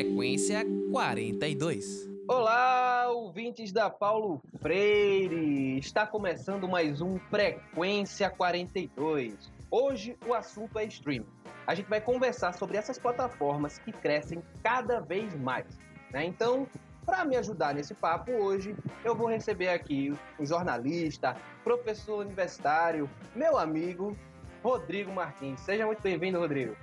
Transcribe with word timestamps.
Frequência 0.00 0.64
42. 0.90 2.08
Olá, 2.26 3.10
ouvintes 3.10 3.70
da 3.70 3.90
Paulo 3.90 4.40
Freire! 4.58 5.76
Está 5.76 6.06
começando 6.06 6.66
mais 6.66 7.02
um 7.02 7.18
Frequência 7.28 8.30
42. 8.30 9.52
Hoje 9.70 10.16
o 10.26 10.32
assunto 10.32 10.78
é 10.78 10.86
streaming. 10.86 11.26
A 11.66 11.74
gente 11.74 11.90
vai 11.90 12.00
conversar 12.00 12.54
sobre 12.54 12.78
essas 12.78 12.98
plataformas 12.98 13.78
que 13.78 13.92
crescem 13.92 14.42
cada 14.62 15.00
vez 15.00 15.34
mais. 15.34 15.66
Né? 16.10 16.24
Então, 16.24 16.66
para 17.04 17.22
me 17.26 17.36
ajudar 17.36 17.74
nesse 17.74 17.92
papo 17.92 18.32
hoje, 18.32 18.74
eu 19.04 19.14
vou 19.14 19.28
receber 19.28 19.68
aqui 19.68 20.14
um 20.38 20.46
jornalista, 20.46 21.36
professor 21.62 22.20
universitário, 22.24 23.06
meu 23.36 23.58
amigo 23.58 24.16
Rodrigo 24.62 25.12
Martins. 25.12 25.60
Seja 25.60 25.84
muito 25.84 26.00
bem-vindo, 26.00 26.38
Rodrigo. 26.38 26.74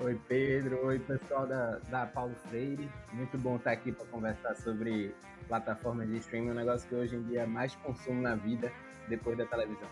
Oi, 0.00 0.20
Pedro. 0.28 0.86
Oi, 0.86 0.98
pessoal 0.98 1.46
da, 1.46 1.78
da 1.88 2.04
Paulo 2.04 2.34
Freire. 2.48 2.90
Muito 3.12 3.38
bom 3.38 3.56
estar 3.56 3.70
aqui 3.70 3.92
para 3.92 4.04
conversar 4.06 4.56
sobre 4.56 5.14
plataformas 5.46 6.08
de 6.08 6.16
streaming, 6.18 6.50
um 6.50 6.54
negócio 6.54 6.88
que 6.88 6.94
hoje 6.96 7.14
em 7.14 7.22
dia 7.22 7.46
mais 7.46 7.76
consumo 7.76 8.20
na 8.20 8.34
vida 8.34 8.72
depois 9.08 9.38
da 9.38 9.46
televisão. 9.46 9.88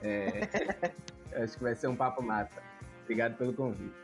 É, 0.00 0.48
acho 1.42 1.58
que 1.58 1.62
vai 1.62 1.74
ser 1.74 1.88
um 1.88 1.94
papo 1.94 2.22
massa. 2.22 2.62
Obrigado 3.02 3.36
pelo 3.36 3.52
convite. 3.52 3.94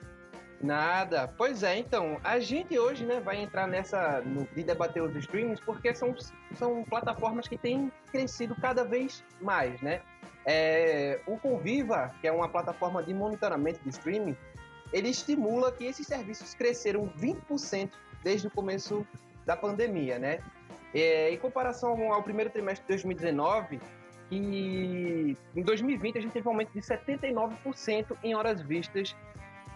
Nada. 0.60 1.32
Pois 1.38 1.62
é, 1.62 1.78
então, 1.78 2.20
a 2.22 2.38
gente 2.38 2.78
hoje 2.78 3.06
né, 3.06 3.18
vai 3.18 3.40
entrar 3.40 3.66
nessa 3.66 4.20
no, 4.20 4.44
de 4.54 4.62
debater 4.62 5.02
os 5.02 5.16
streamings 5.16 5.60
porque 5.60 5.94
são, 5.94 6.14
são 6.56 6.84
plataformas 6.84 7.48
que 7.48 7.56
têm 7.56 7.90
crescido 8.10 8.54
cada 8.56 8.84
vez 8.84 9.24
mais, 9.40 9.80
né? 9.80 10.02
É, 10.44 11.20
o 11.26 11.38
Conviva, 11.38 12.12
que 12.20 12.26
é 12.26 12.32
uma 12.32 12.48
plataforma 12.48 13.02
de 13.02 13.14
monitoramento 13.14 13.80
de 13.82 13.90
streaming, 13.90 14.36
ele 14.92 15.08
estimula 15.08 15.70
que 15.72 15.84
esses 15.84 16.06
serviços 16.06 16.54
cresceram 16.54 17.08
20% 17.18 17.90
desde 18.22 18.46
o 18.46 18.50
começo 18.50 19.06
da 19.44 19.56
pandemia, 19.56 20.18
né? 20.18 20.40
É, 20.94 21.30
em 21.30 21.38
comparação 21.38 22.12
ao 22.12 22.22
primeiro 22.22 22.50
trimestre 22.50 22.82
de 22.82 22.88
2019, 22.88 23.80
que 24.28 25.36
em 25.54 25.62
2020 25.62 26.18
a 26.18 26.20
gente 26.20 26.32
teve 26.32 26.46
um 26.48 26.52
aumento 26.52 26.72
de 26.72 26.80
79% 26.80 28.16
em 28.22 28.34
horas 28.34 28.60
vistas 28.60 29.14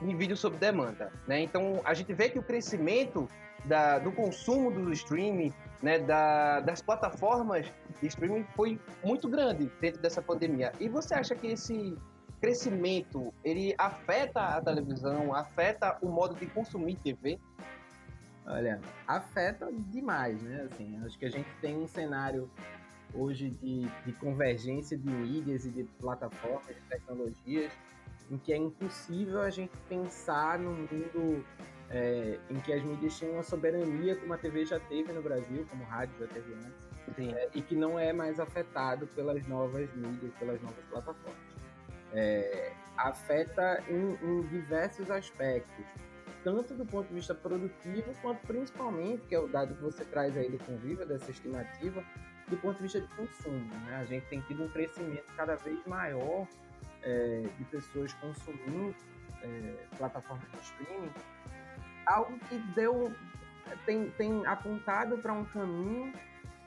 em 0.01 0.17
vídeo 0.17 0.37
sob 0.37 0.57
demanda, 0.57 1.13
né? 1.27 1.41
Então 1.41 1.81
a 1.85 1.95
gente 1.95 2.13
vê 2.13 2.29
que 2.29 2.39
o 2.39 2.43
crescimento 2.43 3.29
da, 3.65 3.99
do 3.99 4.11
consumo 4.11 4.71
do 4.71 4.93
streaming, 4.93 5.53
né, 5.83 5.99
da, 5.99 6.61
das 6.61 6.83
plataformas 6.83 7.67
de 8.01 8.07
streaming 8.09 8.45
foi 8.57 8.79
muito 9.05 9.29
grande 9.29 9.71
dentro 9.81 10.01
dessa 10.01 10.21
pandemia. 10.21 10.73
E 10.81 10.89
você 10.89 11.15
acha 11.15 11.35
que 11.35 11.49
esse 11.49 11.97
crescimento, 12.43 13.33
ele 13.45 13.73
afeta 13.79 14.41
a 14.41 14.61
televisão, 14.61 15.33
afeta 15.33 15.97
o 16.03 16.09
modo 16.09 16.35
de 16.35 16.45
consumir 16.47 16.97
TV? 16.97 17.39
Olha, 18.45 18.81
afeta 19.07 19.71
demais, 19.73 20.43
né? 20.43 20.69
Assim, 20.69 21.01
acho 21.07 21.17
que 21.17 21.25
a 21.25 21.31
gente 21.31 21.49
tem 21.61 21.77
um 21.77 21.87
cenário 21.87 22.51
hoje 23.15 23.49
de, 23.49 23.83
de 24.05 24.13
convergência 24.15 24.99
de 24.99 25.09
mídias 25.09 25.65
e 25.67 25.71
de 25.71 25.85
plataformas, 26.01 26.67
de 26.67 26.81
tecnologias, 26.89 27.71
em 28.29 28.37
que 28.37 28.53
é 28.53 28.57
impossível 28.57 29.41
a 29.41 29.51
gente 29.51 29.77
pensar 29.89 30.59
num 30.59 30.75
mundo 30.75 31.45
é, 31.91 32.41
em 32.51 32.59
que 32.59 32.73
as 32.73 32.83
mídias 32.83 33.17
tinham 33.17 33.35
uma 33.35 33.45
soberania 33.45 34.17
como 34.17 34.33
a 34.33 34.39
TV 34.39 34.65
já 34.65 34.81
teve 34.81 35.13
no 35.13 35.23
Brasil, 35.23 35.65
como 35.71 35.85
o 35.85 35.87
rádio 35.87 36.19
já 36.19 36.27
teve 36.27 36.53
antes, 36.55 37.37
é, 37.37 37.51
e 37.55 37.63
que 37.63 37.77
não 37.77 37.97
é 37.97 38.13
mais 38.13 38.41
afetado 38.41 39.07
pelas 39.07 39.47
novas 39.47 39.89
mídias, 39.95 40.33
pelas 40.41 40.61
novas 40.61 40.85
plataformas 40.87 41.52
é, 42.13 42.73
afeta 42.97 43.83
em, 43.89 44.15
em, 44.23 44.43
diversos 44.49 45.11
aspectos, 45.11 45.85
tanto 46.45 46.75
do 46.75 46.85
ponto 46.85 47.09
de 47.09 47.15
vista 47.15 47.35
produtivo, 47.35 48.13
quanto 48.21 48.47
principalmente, 48.47 49.27
que 49.27 49.35
é 49.35 49.39
o 49.39 49.49
dado 49.49 49.75
que 49.75 49.83
você 49.83 50.05
traz 50.05 50.37
aí 50.37 50.51
do 50.51 50.59
Conviva, 50.65 51.07
dessa 51.07 51.31
estimativa, 51.31 52.03
do 52.49 52.57
ponto 52.57 52.77
de 52.77 52.83
vista 52.83 53.01
de 53.01 53.09
consumo. 53.09 53.71
Né? 53.87 53.97
A 53.97 54.05
gente 54.05 54.27
tem 54.27 54.41
tido 54.43 54.65
um 54.65 54.69
crescimento 54.69 55.33
cada 55.37 55.57
vez 55.57 55.85
maior 55.87 56.47
é, 57.03 57.45
de 57.57 57.65
pessoas 57.65 58.13
consumindo 58.15 58.95
é, 59.43 59.87
plataformas 59.97 60.47
de 60.51 60.59
streaming, 60.61 61.13
algo 62.07 62.39
que 62.49 62.59
deu 62.75 63.13
tem, 63.87 64.11
tem 64.11 64.45
apontado 64.47 65.17
para 65.19 65.33
um 65.33 65.45
caminho 65.45 66.13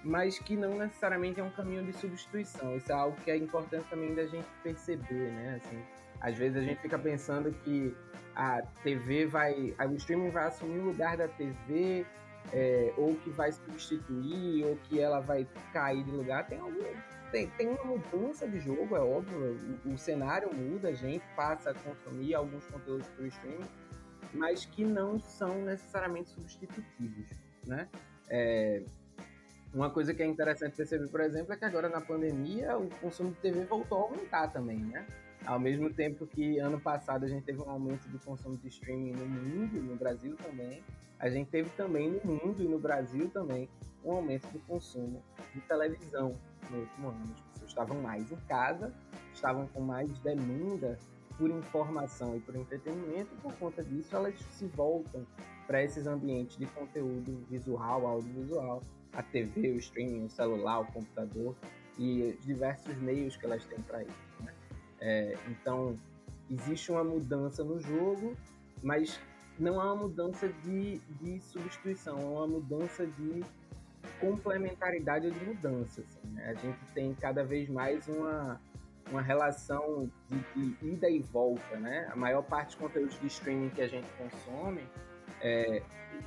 mas 0.05 0.37
que 0.37 0.55
não 0.55 0.77
necessariamente 0.77 1.39
é 1.39 1.43
um 1.43 1.49
caminho 1.49 1.83
de 1.83 1.91
substituição. 1.91 2.77
Isso 2.77 2.91
é 2.91 2.95
algo 2.95 3.17
que 3.21 3.31
é 3.31 3.35
importante 3.35 3.85
também 3.89 4.13
da 4.13 4.25
gente 4.27 4.45
perceber, 4.61 5.31
né? 5.31 5.59
Assim, 5.63 5.83
às 6.21 6.37
vezes 6.37 6.57
a 6.57 6.61
gente 6.61 6.79
fica 6.79 6.97
pensando 6.99 7.51
que 7.63 7.93
a 8.35 8.61
TV 8.83 9.25
vai, 9.25 9.73
o 9.89 9.95
streaming 9.95 10.29
vai 10.29 10.45
assumir 10.45 10.77
o 10.77 10.85
lugar 10.85 11.17
da 11.17 11.27
TV, 11.27 12.05
é, 12.53 12.93
ou 12.95 13.15
que 13.15 13.31
vai 13.31 13.51
substituir, 13.51 14.63
ou 14.65 14.77
que 14.83 14.99
ela 14.99 15.19
vai 15.19 15.47
cair 15.73 16.03
de 16.03 16.11
lugar. 16.11 16.45
Tem 16.47 16.59
algum, 16.59 16.83
tem, 17.31 17.47
tem 17.49 17.67
uma 17.67 17.83
mudança 17.83 18.47
de 18.47 18.59
jogo, 18.59 18.95
é 18.95 18.99
óbvio. 18.99 19.57
O, 19.85 19.93
o 19.93 19.97
cenário 19.97 20.53
muda, 20.53 20.89
a 20.89 20.93
gente 20.93 21.25
passa 21.35 21.71
a 21.71 21.73
consumir 21.73 22.35
alguns 22.35 22.63
conteúdos 22.67 23.07
para 23.07 23.23
o 23.23 23.27
streaming, 23.27 23.65
mas 24.35 24.65
que 24.65 24.85
não 24.85 25.19
são 25.19 25.63
necessariamente 25.63 26.29
substitutivos, 26.29 27.29
né? 27.65 27.89
É, 28.29 28.83
uma 29.75 29.89
coisa 29.89 30.13
que 30.13 30.23
é 30.23 30.25
interessante 30.25 30.75
perceber, 30.75 31.07
por 31.09 31.19
exemplo, 31.19 31.53
é 31.53 31.57
que 31.57 31.65
agora 31.65 31.89
na 31.89 31.99
pandemia 31.99 32.77
o 32.77 32.89
consumo 33.01 33.31
de 33.31 33.39
TV 33.39 33.65
voltou 33.65 33.97
a 33.97 34.01
aumentar 34.03 34.47
também, 34.47 34.79
né? 34.79 35.05
Ao 35.45 35.59
mesmo 35.59 35.93
tempo 35.93 36.25
que 36.25 36.57
ano 36.59 36.79
passado 36.79 37.25
a 37.25 37.27
gente 37.27 37.43
teve 37.43 37.61
um 37.61 37.69
aumento 37.69 38.07
do 38.07 38.17
consumo 38.19 38.57
de 38.57 38.69
streaming 38.69 39.11
no 39.11 39.25
mundo, 39.25 39.81
no 39.81 39.95
Brasil 39.97 40.35
também, 40.37 40.81
a 41.19 41.29
gente 41.29 41.49
teve 41.49 41.69
também 41.71 42.09
no 42.09 42.21
mundo 42.25 42.63
e 42.63 42.67
no 42.67 42.79
Brasil 42.79 43.29
também 43.29 43.69
um 44.03 44.13
aumento 44.13 44.47
do 44.47 44.59
consumo 44.59 45.21
de 45.53 45.59
televisão 45.61 46.39
no 46.69 46.79
último 46.79 47.09
ano. 47.09 47.33
As 47.33 47.41
pessoas 47.41 47.69
estavam 47.69 48.01
mais 48.01 48.31
em 48.31 48.39
casa, 48.47 48.93
estavam 49.33 49.67
com 49.67 49.81
mais 49.81 50.09
demanda 50.19 50.97
por 51.37 51.49
informação 51.49 52.35
e 52.35 52.39
por 52.39 52.55
entretenimento, 52.55 53.29
e 53.33 53.41
por 53.41 53.53
conta 53.55 53.83
disso 53.83 54.15
elas 54.15 54.39
se 54.51 54.65
voltam 54.67 55.25
para 55.67 55.83
esses 55.83 56.07
ambientes 56.07 56.57
de 56.57 56.65
conteúdo 56.67 57.45
visual, 57.49 58.05
audiovisual, 58.05 58.81
a 59.13 59.23
TV, 59.23 59.71
o 59.71 59.77
streaming, 59.77 60.25
o 60.25 60.29
celular, 60.29 60.81
o 60.81 60.85
computador 60.91 61.55
e 61.97 62.35
os 62.37 62.45
diversos 62.45 62.95
meios 62.97 63.35
que 63.35 63.45
elas 63.45 63.65
têm 63.65 63.79
para 63.81 64.03
isso. 64.03 64.43
Né? 64.43 64.53
É, 64.99 65.37
então, 65.49 65.95
existe 66.49 66.91
uma 66.91 67.03
mudança 67.03 67.63
no 67.63 67.79
jogo, 67.79 68.35
mas 68.83 69.19
não 69.57 69.79
há 69.79 69.93
uma 69.93 70.03
mudança 70.03 70.47
de, 70.63 70.99
de 71.21 71.39
substituição, 71.41 72.19
é 72.19 72.25
uma 72.25 72.47
mudança 72.47 73.05
de 73.05 73.43
complementaridade 74.19 75.27
ou 75.27 75.33
de 75.33 75.45
mudança. 75.45 76.01
Assim, 76.01 76.33
né? 76.33 76.49
A 76.49 76.53
gente 76.53 76.79
tem 76.93 77.13
cada 77.15 77.43
vez 77.43 77.69
mais 77.69 78.07
uma, 78.07 78.59
uma 79.11 79.21
relação 79.21 80.09
de, 80.29 80.39
de, 80.55 80.93
ida 80.93 81.09
e 81.09 81.19
volta. 81.19 81.77
Né? 81.77 82.07
A 82.11 82.15
maior 82.15 82.41
parte 82.43 82.67
dos 82.67 82.75
conteúdos 82.75 83.19
de 83.19 83.27
streaming 83.27 83.69
que 83.69 83.81
a 83.81 83.87
gente 83.87 84.07
consome 84.17 84.87
é, 85.41 85.81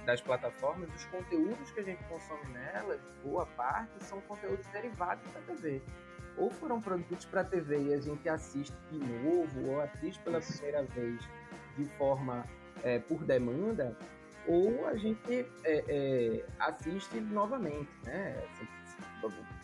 das 0.04 0.20
plataformas, 0.20 0.88
os 0.94 1.04
conteúdos 1.06 1.70
que 1.72 1.80
a 1.80 1.82
gente 1.82 2.02
consome 2.04 2.52
nelas, 2.52 3.00
boa 3.22 3.46
parte, 3.46 4.04
são 4.04 4.20
conteúdos 4.22 4.66
derivados 4.68 5.30
da 5.32 5.40
TV. 5.40 5.82
Ou 6.36 6.50
foram 6.50 6.80
produzidos 6.80 7.24
para 7.24 7.40
a 7.40 7.44
TV 7.44 7.88
e 7.88 7.94
a 7.94 8.00
gente 8.00 8.28
assiste 8.28 8.76
de 8.92 8.98
novo, 8.98 9.70
ou 9.70 9.80
assiste 9.80 10.22
pela 10.22 10.40
primeira 10.40 10.84
vez 10.84 11.20
de 11.76 11.84
forma 11.96 12.44
é, 12.84 12.98
por 13.00 13.24
demanda, 13.24 13.96
ou 14.46 14.86
a 14.86 14.96
gente 14.96 15.46
é, 15.64 15.84
é 15.88 16.44
assiste 16.58 17.20
novamente, 17.20 17.90
né? 18.04 18.40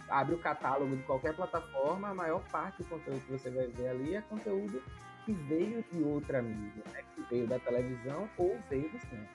Abre 0.09 0.35
o 0.35 0.39
catálogo 0.39 0.97
de 0.97 1.03
qualquer 1.03 1.35
plataforma, 1.35 2.09
a 2.09 2.15
maior 2.15 2.43
parte 2.51 2.83
do 2.83 2.89
conteúdo 2.89 3.21
que 3.21 3.33
você 3.33 3.51
vai 3.51 3.67
ver 3.69 3.89
ali 3.89 4.17
é 4.17 4.21
conteúdo 4.23 4.83
que 5.25 5.33
veio 5.33 5.85
de 5.91 6.03
outra 6.03 6.43
mídia, 6.43 6.83
né? 6.93 7.01
que 7.15 7.23
veio 7.31 7.47
da 7.47 7.59
televisão 7.59 8.29
ou 8.37 8.59
veio 8.69 8.89
do 8.91 8.99
cinema. 9.01 9.29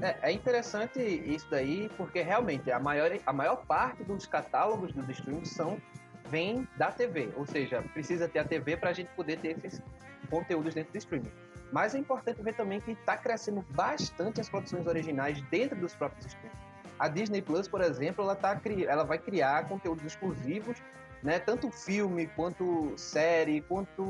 É, 0.00 0.30
é, 0.30 0.32
interessante 0.32 0.98
isso 0.98 1.46
daí, 1.50 1.90
porque 1.96 2.22
realmente 2.22 2.72
a 2.72 2.80
maior, 2.80 3.10
a 3.24 3.32
maior 3.32 3.56
parte 3.66 4.02
dos 4.02 4.26
catálogos 4.26 4.92
dos 4.92 5.08
streams 5.10 5.50
são 5.50 5.80
vem 6.28 6.66
da 6.76 6.90
TV, 6.90 7.30
ou 7.36 7.44
seja, 7.44 7.82
precisa 7.92 8.28
ter 8.28 8.38
a 8.38 8.44
TV 8.44 8.76
para 8.76 8.90
a 8.90 8.92
gente 8.92 9.08
poder 9.14 9.38
ter 9.38 9.58
esses 9.64 9.82
conteúdos 10.30 10.74
dentro 10.74 10.92
do 10.92 10.98
streaming. 10.98 11.30
Mas 11.72 11.94
é 11.94 11.98
importante 11.98 12.42
ver 12.42 12.54
também 12.54 12.80
que 12.80 12.92
está 12.92 13.16
crescendo 13.16 13.64
bastante 13.70 14.40
as 14.40 14.48
produções 14.48 14.86
originais 14.86 15.40
dentro 15.42 15.78
dos 15.78 15.94
próprios 15.94 16.26
streams. 16.26 16.69
A 17.00 17.08
Disney 17.08 17.42
Plus, 17.42 17.66
por 17.66 17.80
exemplo, 17.80 18.22
ela, 18.22 18.36
tá, 18.36 18.60
ela 18.86 19.02
vai 19.02 19.18
criar 19.18 19.68
conteúdos 19.68 20.04
exclusivos 20.04 20.76
né? 21.22 21.38
Tanto 21.38 21.70
filme, 21.70 22.26
quanto 22.28 22.92
série, 22.96 23.60
quanto 23.62 24.02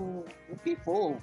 o 0.48 0.56
que 0.62 0.76
for 0.76 1.16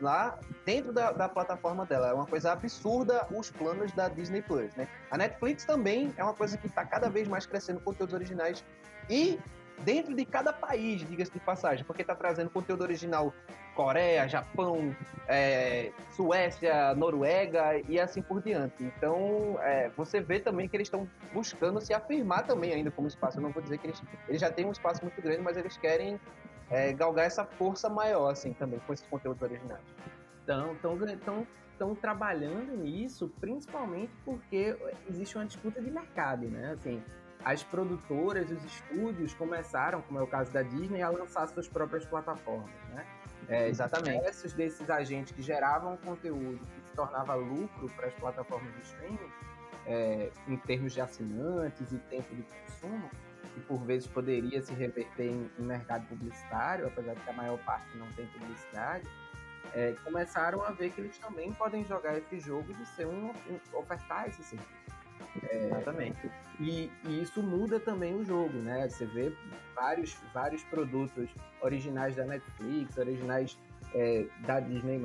lá 0.00 0.38
dentro 0.64 0.92
da, 0.92 1.10
da, 1.12 1.28
plataforma 1.28 1.84
dela. 1.84 2.08
É 2.08 2.12
uma 2.12 2.26
coisa 2.26 2.52
absurda 2.52 3.26
os 3.30 3.50
planos 3.50 3.92
da 3.92 4.08
Disney 4.08 4.42
Plus, 4.42 4.74
né? 4.74 4.88
A 5.10 5.16
Netflix 5.16 5.64
também 5.64 6.12
é 6.16 6.22
uma 6.22 6.34
coisa 6.34 6.56
que 6.56 6.66
está 6.66 6.84
cada 6.84 7.08
vez 7.08 7.26
mais 7.26 7.46
crescendo 7.46 7.80
conteúdos 7.80 8.14
originais 8.14 8.64
e 9.08 9.38
dentro 9.84 10.14
de 10.14 10.24
cada 10.24 10.52
país, 10.52 11.06
diga-se 11.08 11.32
de 11.32 11.40
passagem, 11.40 11.84
porque 11.84 12.02
está 12.02 12.14
trazendo 12.14 12.50
conteúdo 12.50 12.82
original 12.82 13.32
Coreia, 13.74 14.26
Japão, 14.28 14.94
é, 15.28 15.92
Suécia, 16.10 16.94
Noruega 16.94 17.80
e 17.88 18.00
assim 18.00 18.20
por 18.20 18.42
diante. 18.42 18.82
Então, 18.82 19.56
é, 19.60 19.88
você 19.96 20.20
vê 20.20 20.40
também 20.40 20.68
que 20.68 20.76
eles 20.76 20.88
estão 20.88 21.08
buscando 21.32 21.80
se 21.80 21.94
afirmar 21.94 22.44
também 22.44 22.72
ainda 22.72 22.90
como 22.90 23.06
espaço. 23.06 23.38
Eu 23.38 23.42
não 23.42 23.50
vou 23.50 23.62
dizer 23.62 23.78
que 23.78 23.86
eles, 23.86 24.02
eles 24.28 24.40
já 24.40 24.50
têm 24.50 24.66
um 24.66 24.72
espaço 24.72 25.02
muito 25.02 25.22
grande, 25.22 25.42
mas 25.42 25.56
eles 25.56 25.76
querem 25.76 26.20
é, 26.70 26.92
galgar 26.92 27.26
essa 27.26 27.44
força 27.44 27.88
maior, 27.88 28.30
assim, 28.30 28.52
também, 28.52 28.80
com 28.80 28.92
esses 28.92 29.06
conteúdos 29.06 29.42
originais. 29.42 29.80
Então, 30.42 30.72
estão 30.72 31.46
estão 31.78 31.94
trabalhando 31.94 32.76
nisso, 32.76 33.32
principalmente 33.40 34.12
porque 34.24 34.76
existe 35.08 35.36
uma 35.36 35.46
disputa 35.46 35.80
de 35.80 35.88
mercado, 35.88 36.48
né? 36.48 36.72
Assim, 36.72 37.00
as 37.44 37.62
produtoras, 37.62 38.50
os 38.50 38.64
estúdios 38.64 39.32
começaram, 39.34 40.02
como 40.02 40.18
é 40.18 40.22
o 40.22 40.26
caso 40.26 40.52
da 40.52 40.62
Disney, 40.62 41.02
a 41.02 41.08
lançar 41.08 41.46
suas 41.48 41.68
próprias 41.68 42.04
plataformas, 42.04 42.70
né? 42.90 43.06
É, 43.48 43.68
Exatamente. 43.68 44.26
Esses 44.26 44.52
desses 44.52 44.88
agentes 44.90 45.32
que 45.32 45.42
geravam 45.42 45.96
conteúdo 45.98 46.58
que 46.58 46.88
se 46.88 46.94
tornava 46.94 47.34
lucro 47.34 47.88
para 47.96 48.08
as 48.08 48.14
plataformas 48.14 48.74
de 48.74 48.82
streaming, 48.82 49.30
é, 49.86 50.30
em 50.46 50.56
termos 50.56 50.92
de 50.92 51.00
assinantes 51.00 51.92
e 51.92 51.98
tempo 52.10 52.34
de 52.34 52.42
consumo, 52.42 53.10
que 53.54 53.60
por 53.60 53.78
vezes 53.84 54.06
poderia 54.06 54.60
se 54.60 54.74
reverter 54.74 55.30
em, 55.30 55.50
em 55.58 55.62
mercado 55.62 56.06
publicitário, 56.08 56.86
apesar 56.86 57.14
de 57.14 57.20
que 57.20 57.30
a 57.30 57.32
maior 57.32 57.58
parte 57.64 57.96
não 57.96 58.10
tem 58.12 58.26
publicidade, 58.26 59.08
é, 59.74 59.94
começaram 60.04 60.62
a 60.62 60.70
ver 60.70 60.90
que 60.90 61.00
eles 61.00 61.18
também 61.18 61.52
podem 61.52 61.84
jogar 61.84 62.16
esse 62.18 62.40
jogo 62.40 62.72
de 62.74 62.86
ser 62.86 63.06
um, 63.06 63.30
um 63.30 63.78
ofertar 63.78 64.28
esse 64.28 64.42
serviço. 64.42 64.97
É, 65.50 65.66
Exatamente. 65.66 66.30
E, 66.60 66.90
e, 67.04 67.22
isso 67.22 67.42
muda 67.42 67.78
também 67.78 68.14
o 68.14 68.24
jogo, 68.24 68.58
né? 68.58 68.88
Você 68.88 69.06
vê 69.06 69.32
vários, 69.74 70.14
vários 70.34 70.64
produtos 70.64 71.30
originais 71.60 72.16
da 72.16 72.24
Netflix, 72.24 72.96
originais 72.96 73.58
é, 73.94 74.26
da 74.40 74.60
Disney+, 74.60 75.00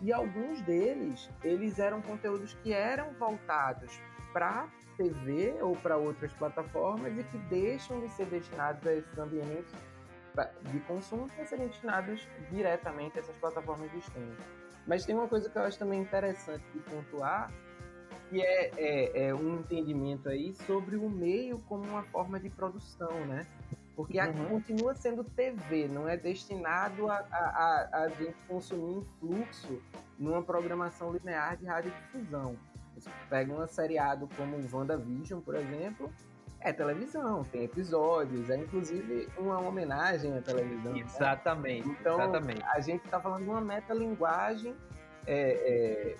e 0.00 0.12
alguns 0.12 0.60
deles, 0.62 1.30
eles 1.42 1.78
eram 1.78 2.02
conteúdos 2.02 2.54
que 2.62 2.72
eram 2.72 3.12
voltados 3.14 3.98
para 4.32 4.68
TV 4.96 5.56
ou 5.60 5.74
para 5.76 5.96
outras 5.96 6.32
plataformas 6.34 7.16
e 7.18 7.22
que 7.24 7.38
deixam 7.48 8.00
de 8.00 8.08
ser 8.10 8.26
destinados 8.26 8.86
a 8.86 8.92
esses 8.92 9.18
ambientes 9.18 9.72
de 10.70 10.80
consumo 10.80 11.26
para 11.34 11.46
serem 11.46 11.66
destinados 11.68 12.28
diretamente 12.50 13.18
a 13.18 13.20
essas 13.22 13.36
plataformas 13.36 13.90
de 13.90 13.98
streaming. 13.98 14.36
Mas 14.86 15.04
tem 15.04 15.14
uma 15.14 15.26
coisa 15.26 15.48
que 15.48 15.56
eu 15.56 15.62
acho 15.62 15.78
também 15.78 16.00
interessante 16.02 16.64
de 16.72 16.78
pontuar, 16.80 17.50
que 18.28 18.42
é, 18.42 18.70
é, 18.76 19.28
é, 19.28 19.34
um 19.34 19.60
entendimento 19.60 20.28
aí 20.28 20.54
sobre 20.66 20.96
o 20.96 21.08
meio 21.08 21.58
como 21.68 21.84
uma 21.84 22.02
forma 22.04 22.38
de 22.40 22.50
produção, 22.50 23.12
né? 23.26 23.46
Porque 23.94 24.20
uhum. 24.20 24.48
continua 24.48 24.94
sendo 24.94 25.24
TV, 25.24 25.88
não 25.88 26.08
é 26.08 26.16
destinado 26.16 27.08
a, 27.08 27.16
a, 27.30 27.38
a, 27.38 28.02
a 28.02 28.08
gente 28.08 28.36
consumir 28.46 28.98
em 28.98 29.04
fluxo 29.18 29.82
numa 30.18 30.42
programação 30.42 31.12
linear 31.12 31.56
de 31.56 31.64
radiodifusão. 31.64 32.56
Você 32.94 33.10
pega 33.30 33.52
um 33.52 33.66
seriado 33.66 34.28
como 34.36 34.56
WandaVision, 34.72 35.40
por 35.40 35.54
exemplo, 35.54 36.10
é 36.60 36.72
televisão, 36.72 37.44
tem 37.44 37.64
episódios, 37.64 38.50
é 38.50 38.56
inclusive 38.56 39.28
uma 39.38 39.60
homenagem 39.60 40.36
à 40.36 40.42
televisão. 40.42 40.92
Né? 40.92 41.00
Exatamente. 41.00 41.86
Né? 41.86 41.96
Então, 42.00 42.20
exatamente. 42.20 42.64
a 42.64 42.80
gente 42.80 43.04
está 43.04 43.20
falando 43.20 43.44
de 43.44 43.50
uma 43.50 43.60
metalinguagem 43.60 44.74
é, 45.26 45.50
é, 45.50 46.16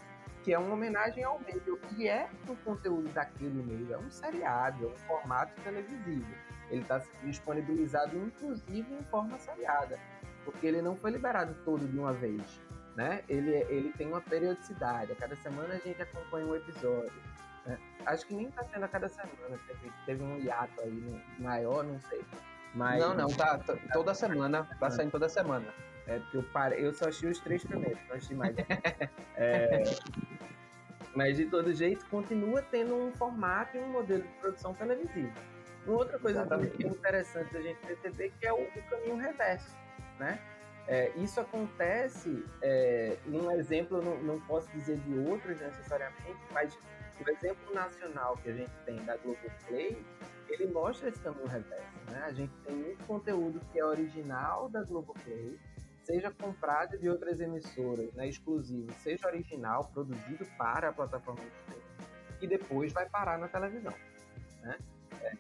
que 0.47 0.55
é 0.55 0.59
uma 0.61 0.75
homenagem 0.75 1.25
ao 1.25 1.41
meio. 1.41 1.77
E 1.99 2.07
é 2.07 2.31
o 2.47 2.55
conteúdo 2.59 3.13
daquele 3.13 3.65
meio, 3.65 3.93
é 3.93 3.99
um 3.99 4.09
seriado, 4.09 4.85
é 4.85 4.87
um 4.87 4.97
formato 4.99 5.61
televisivo. 5.63 6.25
Ele 6.71 6.83
está 6.83 7.03
disponibilizado, 7.25 8.17
inclusive, 8.17 8.95
em 8.95 9.03
forma 9.11 9.37
seriada, 9.41 9.99
porque 10.45 10.69
ele 10.69 10.81
não 10.81 10.95
foi 10.95 11.11
liberado 11.11 11.53
todo 11.65 11.85
de 11.85 11.99
uma 11.99 12.13
vez. 12.13 12.61
Né? 12.95 13.25
Ele, 13.29 13.57
ele 13.69 13.93
tem 13.95 14.07
uma 14.07 14.21
periodicidade. 14.21 15.11
A 15.11 15.17
cada 15.17 15.35
semana 15.35 15.75
a 15.75 15.79
gente 15.79 16.01
acompanha 16.01 16.47
um 16.47 16.55
episódio. 16.55 17.21
Né? 17.67 17.77
Acho 18.07 18.25
que 18.25 18.35
nem 18.35 18.49
tá 18.49 18.63
sendo 18.63 18.85
a 18.85 18.89
cada 18.89 19.09
semana. 19.09 19.59
Teve, 19.67 19.93
teve 20.07 20.23
um 20.23 20.39
hiato 20.39 20.81
aí 20.81 21.23
maior, 21.41 21.83
não 21.83 22.01
sei. 22.03 22.25
Mas, 22.73 23.01
não, 23.01 23.15
não, 23.15 23.29
tá, 23.29 23.59
tá 23.59 23.77
toda 23.93 24.15
semana. 24.15 24.65
Tá 24.79 24.91
saindo 24.93 25.11
toda 25.11 25.29
semana. 25.29 25.67
É, 26.07 26.19
porque 26.19 26.37
eu, 26.37 26.43
pare... 26.45 26.81
eu 26.81 26.93
só 26.93 27.09
assisti 27.09 27.27
os 27.27 27.39
três 27.41 27.65
primeiros, 27.65 27.99
não 28.09 28.17
assisti 28.17 28.35
mais. 28.35 28.55
é... 29.37 29.83
Mas 31.15 31.37
de 31.37 31.47
todo 31.47 31.73
jeito, 31.73 32.05
continua 32.07 32.63
tendo 32.63 32.95
um 32.95 33.11
formato 33.13 33.77
e 33.77 33.81
um 33.81 33.89
modelo 33.89 34.23
de 34.23 34.29
produção 34.41 34.75
televisiva. 34.75 35.33
Uma 35.87 35.99
outra 35.99 36.19
coisa 36.19 36.45
também 36.45 36.69
que 36.71 36.85
é 36.85 36.89
interessante 36.89 37.57
a 37.57 37.63
gente 37.63 37.79
perceber 37.87 38.33
que 38.39 38.47
é 38.47 38.53
o, 38.53 38.61
o 38.61 38.83
caminho 38.91 39.17
reverso, 39.17 39.71
né? 40.19 40.39
É, 40.89 41.11
isso 41.17 41.41
acontece, 41.41 42.45
é, 42.63 43.17
um 43.27 43.51
exemplo, 43.51 44.01
não, 44.01 44.19
não 44.23 44.41
posso 44.43 44.69
dizer 44.71 44.99
de 44.99 45.19
outros 45.19 45.61
necessariamente, 45.61 46.39
mas 46.53 46.79
o 47.21 47.31
exemplo 47.31 47.75
nacional 47.75 48.37
que 48.37 48.51
a 48.51 48.53
gente 48.53 48.71
tem 48.85 48.97
da 49.05 49.17
Globoplay, 49.17 50.05
ele 50.49 50.67
mostra 50.69 51.09
esse 51.09 51.19
caminho 51.21 51.47
reverso, 51.47 51.99
né? 52.11 52.23
A 52.25 52.33
gente 52.33 52.53
tem 52.65 52.77
muito 52.77 53.05
conteúdo 53.05 53.61
que 53.73 53.81
é 53.81 53.85
original 53.85 54.69
da 54.69 54.85
Globoplay, 54.85 55.59
seja 56.07 56.31
comprado 56.31 56.97
de 56.97 57.09
outras 57.09 57.41
emissoras, 57.41 58.13
né, 58.15 58.29
exclusivo, 58.29 58.93
seja 59.03 59.27
original, 59.27 59.91
produzido 59.93 60.47
para 60.57 60.91
a 60.91 60.93
plataforma 60.93 61.41
de 61.41 61.49
streaming, 61.49 61.83
e 62.41 62.47
depois 62.47 62.93
vai 62.93 63.09
parar 63.09 63.39
na 63.39 63.49
televisão, 63.49 63.93
né? 64.63 64.79
É, 65.21 65.33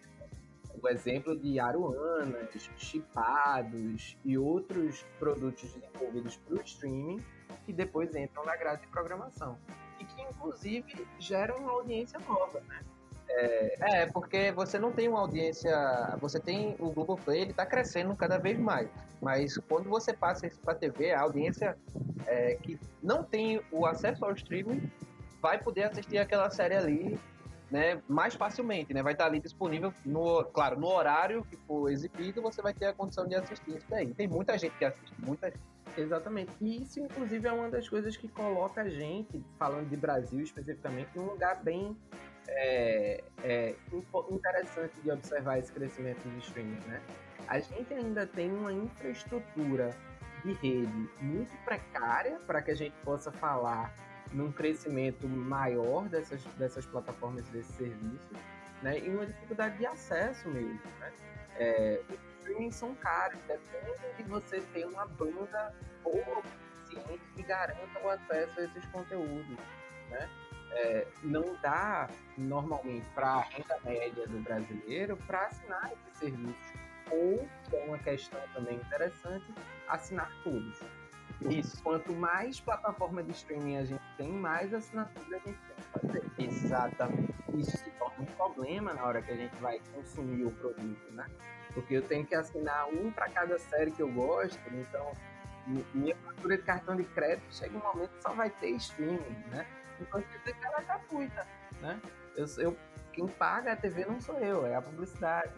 o 0.82 0.88
exemplo 0.88 1.38
de 1.38 1.60
Aruanas, 1.60 2.68
Chipados 2.76 4.18
e 4.24 4.36
outros 4.36 5.04
produtos 5.18 5.72
desenvolvidos 5.72 6.36
para 6.36 6.54
o 6.54 6.62
streaming 6.62 7.24
que 7.64 7.72
depois 7.72 8.14
entram 8.14 8.44
na 8.44 8.56
grade 8.56 8.82
de 8.82 8.88
programação 8.88 9.56
e 10.00 10.04
que 10.04 10.20
inclusive 10.22 11.06
geram 11.18 11.58
uma 11.58 11.72
audiência 11.72 12.18
nova, 12.20 12.60
né? 12.62 12.84
É, 13.28 14.02
é, 14.02 14.06
porque 14.06 14.52
você 14.52 14.78
não 14.78 14.92
tem 14.92 15.08
uma 15.08 15.20
audiência. 15.20 15.72
Você 16.20 16.38
tem 16.38 16.76
o 16.78 16.90
Globoplay, 16.90 17.42
ele 17.42 17.50
está 17.50 17.66
crescendo 17.66 18.14
cada 18.14 18.38
vez 18.38 18.58
mais. 18.58 18.88
Mas 19.20 19.56
quando 19.68 19.88
você 19.88 20.12
passa 20.12 20.46
isso 20.46 20.58
para 20.60 20.74
TV, 20.74 21.12
a 21.12 21.22
audiência 21.22 21.76
é, 22.26 22.54
que 22.56 22.78
não 23.02 23.22
tem 23.22 23.60
o 23.70 23.86
acesso 23.86 24.24
ao 24.24 24.32
streaming 24.32 24.90
vai 25.40 25.58
poder 25.58 25.84
assistir 25.84 26.18
aquela 26.18 26.50
série 26.50 26.74
ali 26.74 27.18
né, 27.70 28.00
mais 28.08 28.34
facilmente, 28.34 28.94
né? 28.94 29.02
Vai 29.02 29.12
estar 29.12 29.26
ali 29.26 29.40
disponível 29.40 29.92
no, 30.04 30.44
claro, 30.44 30.78
no 30.78 30.86
horário 30.86 31.44
que 31.44 31.56
for 31.56 31.90
exibido, 31.90 32.40
você 32.40 32.62
vai 32.62 32.72
ter 32.72 32.86
a 32.86 32.92
condição 32.92 33.26
de 33.26 33.34
assistir 33.34 33.76
isso 33.76 33.86
daí. 33.88 34.14
Tem 34.14 34.28
muita 34.28 34.56
gente 34.56 34.76
que 34.78 34.84
assiste, 34.84 35.12
muita 35.18 35.50
gente. 35.50 35.60
Exatamente. 35.96 36.50
E 36.60 36.82
isso, 36.82 37.00
inclusive, 37.00 37.48
é 37.48 37.52
uma 37.52 37.70
das 37.70 37.88
coisas 37.88 38.16
que 38.16 38.28
coloca 38.28 38.82
a 38.82 38.88
gente, 38.88 39.42
falando 39.58 39.88
de 39.88 39.96
Brasil 39.96 40.40
especificamente, 40.40 41.08
num 41.14 41.24
lugar 41.24 41.62
bem 41.62 41.96
é, 42.48 43.24
é, 43.42 43.74
interessante 44.30 45.00
de 45.00 45.10
observar 45.10 45.58
esse 45.58 45.72
crescimento 45.72 46.22
dos 46.28 46.46
streaming, 46.46 46.80
né? 46.86 47.00
A 47.48 47.58
gente 47.58 47.92
ainda 47.92 48.26
tem 48.26 48.50
uma 48.50 48.72
infraestrutura 48.72 49.96
de 50.44 50.52
rede 50.54 51.10
muito 51.20 51.52
precária 51.64 52.38
para 52.46 52.62
que 52.62 52.70
a 52.70 52.74
gente 52.74 52.94
possa 53.04 53.30
falar 53.32 53.92
num 54.32 54.50
crescimento 54.50 55.28
maior 55.28 56.08
dessas, 56.08 56.42
dessas 56.58 56.84
plataformas 56.86 57.46
desses 57.48 57.74
serviços, 57.76 58.38
né? 58.82 58.98
E 58.98 59.08
uma 59.08 59.26
dificuldade 59.26 59.78
de 59.78 59.86
acesso 59.86 60.48
mesmo, 60.48 60.80
né? 61.00 61.12
É, 61.58 62.00
streaming 62.40 62.70
são 62.70 62.94
caros, 62.96 63.38
depende 63.46 64.16
de 64.16 64.22
você 64.24 64.60
ter 64.72 64.86
uma 64.86 65.06
banda 65.06 65.74
boa 66.02 66.42
suficiente 66.84 67.22
que 67.34 67.42
garanta 67.42 68.00
o 68.02 68.08
acesso 68.08 68.60
a 68.60 68.64
esses 68.64 68.84
conteúdos, 68.86 69.58
né? 70.10 70.28
É, 70.72 71.06
não 71.22 71.56
dá 71.62 72.08
normalmente 72.36 73.06
para 73.14 73.28
a 73.28 73.40
renda 73.40 73.78
média 73.84 74.26
do 74.26 74.38
brasileiro 74.40 75.16
para 75.26 75.46
assinar 75.46 75.92
esses 75.92 76.18
serviços 76.18 76.72
ou, 77.10 77.48
que 77.68 77.76
é 77.76 77.84
uma 77.84 77.98
questão 77.98 78.40
também 78.52 78.76
interessante, 78.76 79.44
assinar 79.88 80.30
todos. 80.42 80.80
Isso. 81.50 81.82
Quanto 81.82 82.12
mais 82.14 82.60
plataforma 82.60 83.22
de 83.22 83.32
streaming 83.32 83.76
a 83.76 83.84
gente 83.84 84.02
tem, 84.16 84.32
mais 84.32 84.72
assinatura 84.72 85.36
a 85.36 85.48
gente 85.48 85.58
tem 85.58 85.76
que 85.76 86.00
fazer. 86.00 86.24
Exatamente. 86.38 87.34
Isso 87.54 87.76
se 87.76 87.90
torna 87.90 88.22
um 88.22 88.24
problema 88.24 88.94
na 88.94 89.04
hora 89.04 89.22
que 89.22 89.30
a 89.30 89.36
gente 89.36 89.54
vai 89.56 89.80
consumir 89.94 90.44
o 90.44 90.50
produto, 90.52 91.14
né? 91.14 91.26
Porque 91.74 91.94
eu 91.94 92.02
tenho 92.02 92.24
que 92.26 92.34
assinar 92.34 92.88
um 92.88 93.10
para 93.10 93.28
cada 93.28 93.58
série 93.58 93.90
que 93.90 94.02
eu 94.02 94.10
gosto, 94.10 94.58
então 94.72 95.12
minha 95.94 96.16
fatura 96.16 96.56
de 96.56 96.62
cartão 96.62 96.96
de 96.96 97.04
crédito 97.04 97.52
chega 97.54 97.76
um 97.76 97.82
momento 97.82 98.10
que 98.10 98.22
só 98.22 98.32
vai 98.32 98.48
ter 98.50 98.70
streaming, 98.70 99.44
né? 99.50 99.66
Então 100.00 100.20
né? 101.80 102.00
Eu, 102.36 102.46
eu, 102.58 102.76
quem 103.12 103.26
paga 103.26 103.72
a 103.72 103.76
TV 103.76 104.04
não 104.04 104.20
sou 104.20 104.38
eu, 104.38 104.66
é 104.66 104.74
a 104.74 104.82
publicidade. 104.82 105.52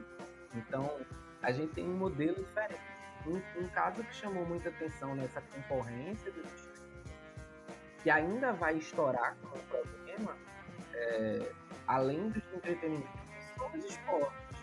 Então 0.54 0.98
a 1.42 1.52
gente 1.52 1.72
tem 1.74 1.88
um 1.88 1.96
modelo 1.96 2.36
diferente. 2.36 2.80
Um, 3.26 3.36
um 3.60 3.68
caso 3.68 4.02
que 4.04 4.14
chamou 4.14 4.46
muita 4.46 4.68
atenção 4.68 5.14
nessa 5.14 5.40
concorrência 5.40 6.30
do 6.32 6.42
que 8.02 8.10
ainda 8.10 8.52
vai 8.52 8.76
estourar 8.76 9.36
como 9.42 9.62
problema, 9.64 10.36
é, 10.94 11.52
além 11.86 12.30
dos 12.30 12.42
entretenimentos, 12.54 13.10
são 13.56 13.70
os 13.74 13.84
esportes, 13.84 14.58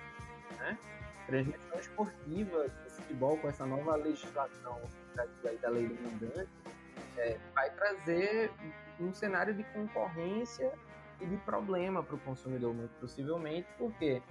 né? 0.57 0.77
transmissão 1.27 1.79
esportiva 1.79 2.69
futebol 2.95 3.37
com 3.37 3.49
essa 3.49 3.65
nova 3.65 3.95
legislação 3.95 4.81
daquilo 5.15 5.57
da 5.59 5.69
lei 5.69 5.87
do 5.87 5.95
mandante, 6.03 6.49
é, 7.17 7.37
vai 7.53 7.69
trazer 7.71 8.51
um 8.99 9.11
cenário 9.13 9.53
de 9.53 9.63
concorrência 9.65 10.71
e 11.19 11.25
de 11.25 11.37
problema 11.37 12.03
para 12.03 12.15
o 12.15 12.19
consumidor, 12.19 12.73
muito 12.73 12.93
possivelmente, 12.99 13.67
porque 13.77 14.21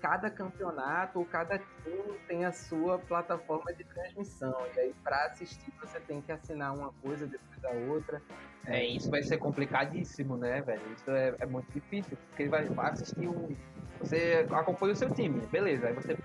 cada 0.00 0.30
campeonato 0.30 1.18
ou 1.18 1.24
cada 1.24 1.58
time 1.58 2.18
tem 2.28 2.44
a 2.44 2.52
sua 2.52 2.98
plataforma 2.98 3.72
de 3.72 3.84
transmissão. 3.84 4.54
E 4.74 4.80
aí, 4.80 4.94
para 5.02 5.26
assistir, 5.26 5.72
você 5.80 5.98
tem 6.00 6.20
que 6.20 6.32
assinar 6.32 6.74
uma 6.74 6.92
coisa 7.02 7.26
depois 7.26 7.60
da 7.60 7.70
outra. 7.92 8.22
É, 8.66 8.84
isso 8.84 9.10
vai 9.10 9.22
ser 9.22 9.38
complicadíssimo, 9.38 10.36
né, 10.36 10.60
velho? 10.60 10.82
Isso 10.92 11.10
é, 11.10 11.34
é 11.38 11.46
muito 11.46 11.70
difícil, 11.72 12.16
porque 12.28 12.48
vai 12.48 12.66
assistir 12.90 13.28
um. 13.28 13.54
Você 14.00 14.46
acompanha 14.50 14.92
o 14.92 14.96
seu 14.96 15.10
time, 15.10 15.40
beleza. 15.46 15.88
Aí 15.88 15.94
você. 15.94 16.16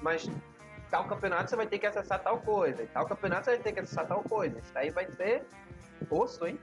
Mas 0.00 0.28
tal 0.90 1.04
campeonato 1.04 1.50
você 1.50 1.56
vai 1.56 1.66
ter 1.66 1.78
que 1.78 1.86
acessar 1.86 2.22
tal 2.22 2.38
coisa. 2.38 2.86
Tal 2.92 3.06
campeonato 3.06 3.44
você 3.44 3.50
vai 3.52 3.60
ter 3.60 3.72
que 3.72 3.80
acessar 3.80 4.06
tal 4.06 4.22
coisa. 4.22 4.58
Isso 4.58 4.76
aí 4.76 4.90
vai 4.90 5.06
ser 5.12 5.46
osso, 6.10 6.46
hein? 6.46 6.58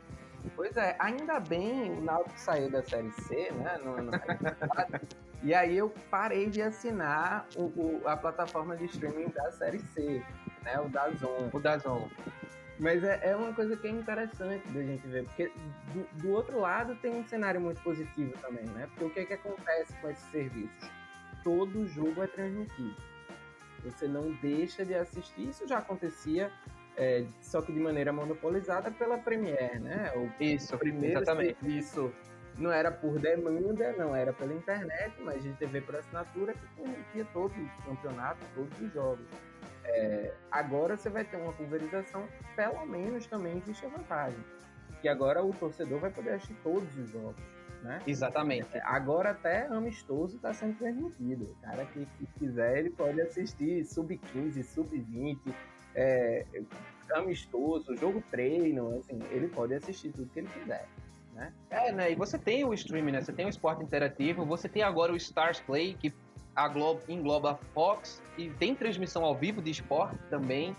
Pois 0.55 0.75
é, 0.77 0.95
ainda 0.99 1.39
bem 1.39 1.91
o 1.91 2.01
Náutico 2.01 2.39
saiu 2.39 2.69
da 2.69 2.83
Série 2.83 3.11
C, 3.11 3.51
né? 3.51 3.79
No, 3.83 3.97
no... 3.97 4.11
e 5.41 5.53
aí 5.53 5.77
eu 5.77 5.89
parei 6.11 6.49
de 6.49 6.61
assinar 6.61 7.47
o, 7.55 7.63
o, 7.63 8.01
a 8.05 8.15
plataforma 8.15 8.75
de 8.75 8.85
streaming 8.85 9.29
da 9.29 9.51
Série 9.51 9.79
C, 9.79 10.23
né? 10.63 10.79
O 10.79 10.89
Dazon. 10.89 11.49
O 11.51 11.59
Dazon. 11.59 12.09
Mas 12.77 13.03
é, 13.03 13.19
é 13.23 13.35
uma 13.35 13.53
coisa 13.53 13.75
que 13.77 13.87
é 13.87 13.89
interessante 13.89 14.67
da 14.67 14.83
gente 14.83 15.07
ver, 15.07 15.23
porque 15.23 15.51
do, 15.93 16.21
do, 16.21 16.31
outro 16.31 16.59
lado 16.59 16.93
tem 16.95 17.11
um 17.11 17.25
cenário 17.25 17.61
muito 17.61 17.81
positivo 17.81 18.33
também, 18.41 18.65
né? 18.65 18.87
Porque 18.87 19.05
o 19.05 19.09
que, 19.09 19.19
é 19.21 19.25
que 19.25 19.33
acontece 19.33 19.93
com 20.01 20.09
esses 20.09 20.29
serviços? 20.29 20.89
Todo 21.43 21.87
jogo 21.87 22.21
é 22.21 22.27
transmitido. 22.27 22.95
Você 23.85 24.07
não 24.07 24.31
deixa 24.41 24.83
de 24.83 24.93
assistir, 24.93 25.49
isso 25.49 25.67
já 25.67 25.77
acontecia 25.77 26.51
é, 26.97 27.25
só 27.41 27.61
que 27.61 27.73
de 27.73 27.79
maneira 27.79 28.13
monopolizada 28.13 28.89
pela 28.91 29.17
Premiere, 29.17 29.79
né? 29.79 30.13
O 30.15 30.31
Isso, 30.41 30.77
primeiro 30.77 31.21
exatamente. 31.21 31.59
serviço 31.59 32.13
não 32.57 32.71
era 32.71 32.89
por 32.89 33.19
demanda, 33.19 33.91
não 33.93 34.15
era 34.15 34.31
pela 34.31 34.53
internet, 34.53 35.13
mas 35.21 35.43
de 35.43 35.51
TV 35.53 35.81
por 35.81 35.95
assinatura 35.97 36.53
que 36.53 36.67
permitia 36.81 37.25
todos 37.33 37.57
os 37.57 37.85
campeonatos, 37.85 38.47
todos 38.55 38.79
os 38.79 38.93
jogos. 38.93 39.25
É, 39.83 40.33
agora 40.49 40.95
você 40.95 41.09
vai 41.09 41.25
ter 41.25 41.35
uma 41.35 41.51
pulverização, 41.51 42.27
pelo 42.55 42.85
menos 42.85 43.27
também 43.27 43.57
existe 43.57 43.85
a 43.85 43.89
vantagem. 43.89 44.39
Que 45.01 45.09
agora 45.09 45.43
o 45.43 45.53
torcedor 45.53 45.99
vai 45.99 46.09
poder 46.09 46.31
assistir 46.31 46.55
todos 46.63 46.97
os 46.97 47.09
jogos. 47.09 47.43
Né? 47.85 48.01
Exatamente. 48.07 48.67
É, 48.75 48.81
agora 48.83 49.29
até 49.29 49.67
amistoso 49.67 50.37
está 50.37 50.51
sendo 50.51 50.75
transmitido. 50.75 51.45
O 51.45 51.55
cara 51.61 51.85
que, 51.85 52.03
que 52.17 52.25
quiser, 52.39 52.79
ele 52.79 52.89
pode 52.89 53.21
assistir 53.21 53.85
sub-15, 53.85 54.63
sub-20, 54.63 55.37
é, 55.93 56.45
amistoso, 57.13 57.95
jogo 57.95 58.23
treino, 58.31 58.97
assim, 58.97 59.19
ele 59.29 59.47
pode 59.49 59.75
assistir 59.75 60.11
tudo 60.11 60.27
que 60.31 60.39
ele 60.39 60.47
quiser. 60.47 60.87
Né? 61.35 61.53
É, 61.69 61.91
né? 61.91 62.11
E 62.11 62.15
você 62.15 62.39
tem 62.39 62.65
o 62.65 62.73
streaming, 62.73 63.11
né? 63.11 63.21
Você 63.21 63.31
tem 63.31 63.45
o 63.45 63.49
esporte 63.49 63.83
interativo, 63.83 64.43
você 64.43 64.67
tem 64.67 64.81
agora 64.81 65.13
o 65.13 65.15
Stars 65.15 65.59
Play, 65.59 65.93
que 65.93 66.11
a 66.55 66.67
Globo, 66.67 67.01
engloba 67.07 67.51
a 67.51 67.55
Fox, 67.55 68.19
e 68.35 68.49
tem 68.49 68.73
transmissão 68.73 69.23
ao 69.23 69.35
vivo 69.35 69.61
de 69.61 69.69
esporte 69.69 70.17
também. 70.27 70.75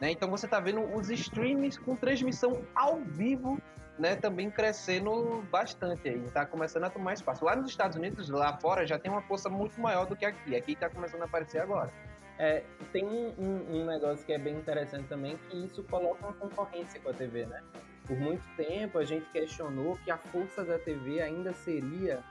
Né? 0.00 0.10
Então 0.10 0.28
você 0.28 0.46
está 0.46 0.58
vendo 0.58 0.82
os 0.96 1.10
streams 1.10 1.78
com 1.78 1.94
transmissão 1.94 2.60
ao 2.74 2.96
vivo 3.02 3.60
né, 4.00 4.16
também 4.16 4.50
crescendo 4.50 5.44
bastante 5.50 6.08
aí. 6.08 6.24
Está 6.24 6.46
começando 6.46 6.84
a 6.84 6.90
tomar 6.90 7.12
espaço. 7.12 7.44
Lá 7.44 7.54
nos 7.54 7.70
Estados 7.70 7.98
Unidos, 7.98 8.30
lá 8.30 8.56
fora, 8.56 8.86
já 8.86 8.98
tem 8.98 9.10
uma 9.10 9.20
força 9.20 9.50
muito 9.50 9.78
maior 9.78 10.06
do 10.06 10.16
que 10.16 10.24
aqui. 10.24 10.56
Aqui 10.56 10.72
está 10.72 10.88
começando 10.88 11.20
a 11.20 11.26
aparecer 11.26 11.60
agora. 11.60 11.92
É, 12.38 12.64
tem 12.90 13.04
um, 13.04 13.34
um, 13.38 13.84
negócio 13.84 14.24
que 14.24 14.32
é 14.32 14.38
bem 14.38 14.56
interessante 14.56 15.06
também, 15.06 15.36
que 15.36 15.66
isso 15.66 15.82
coloca 15.84 16.26
uma 16.26 16.32
concorrência 16.32 16.98
com 16.98 17.10
a 17.10 17.12
TV, 17.12 17.44
né? 17.44 17.62
Por 18.06 18.18
muito 18.18 18.42
tempo 18.56 18.96
a 18.98 19.04
gente 19.04 19.26
questionou 19.30 19.98
que 20.02 20.10
a 20.10 20.16
força 20.16 20.64
da 20.64 20.78
TV 20.78 21.20
ainda 21.20 21.52
seria 21.52 22.24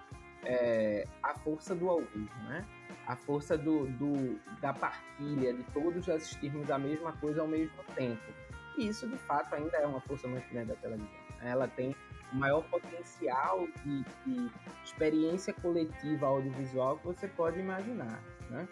é, 0.44 1.06
a 1.22 1.36
força 1.36 1.76
do 1.76 1.88
ao 1.88 2.02
vivo, 2.02 2.34
né? 2.48 2.66
A 3.06 3.16
força 3.16 3.56
do, 3.56 3.86
do, 3.86 4.40
da 4.60 4.74
partilha, 4.74 5.54
de 5.54 5.64
todos 5.66 6.10
assistirmos 6.10 6.72
a 6.72 6.80
mesma 6.80 7.14
coisa 7.14 7.42
ao 7.42 7.48
mesmo 7.48 7.78
tempo. 7.96 8.34
E 8.76 8.88
isso, 8.88 9.08
de 9.08 9.18
fato, 9.18 9.54
ainda 9.54 9.78
é 9.78 9.86
uma 9.86 10.02
força 10.02 10.28
muito 10.28 10.50
grande 10.50 10.70
da 10.70 10.76
televisão. 10.76 11.29
Né? 11.42 11.52
Ela 11.52 11.68
tem 11.68 11.96
maior 12.32 12.62
potencial 12.70 13.68
de, 13.84 14.04
de 14.26 14.52
experiência 14.84 15.54
coletiva 15.54 16.28
audiovisual 16.28 16.98
que 16.98 17.08
você 17.08 17.28
pode 17.28 17.60
imaginar, 17.60 18.22
né? 18.50 18.68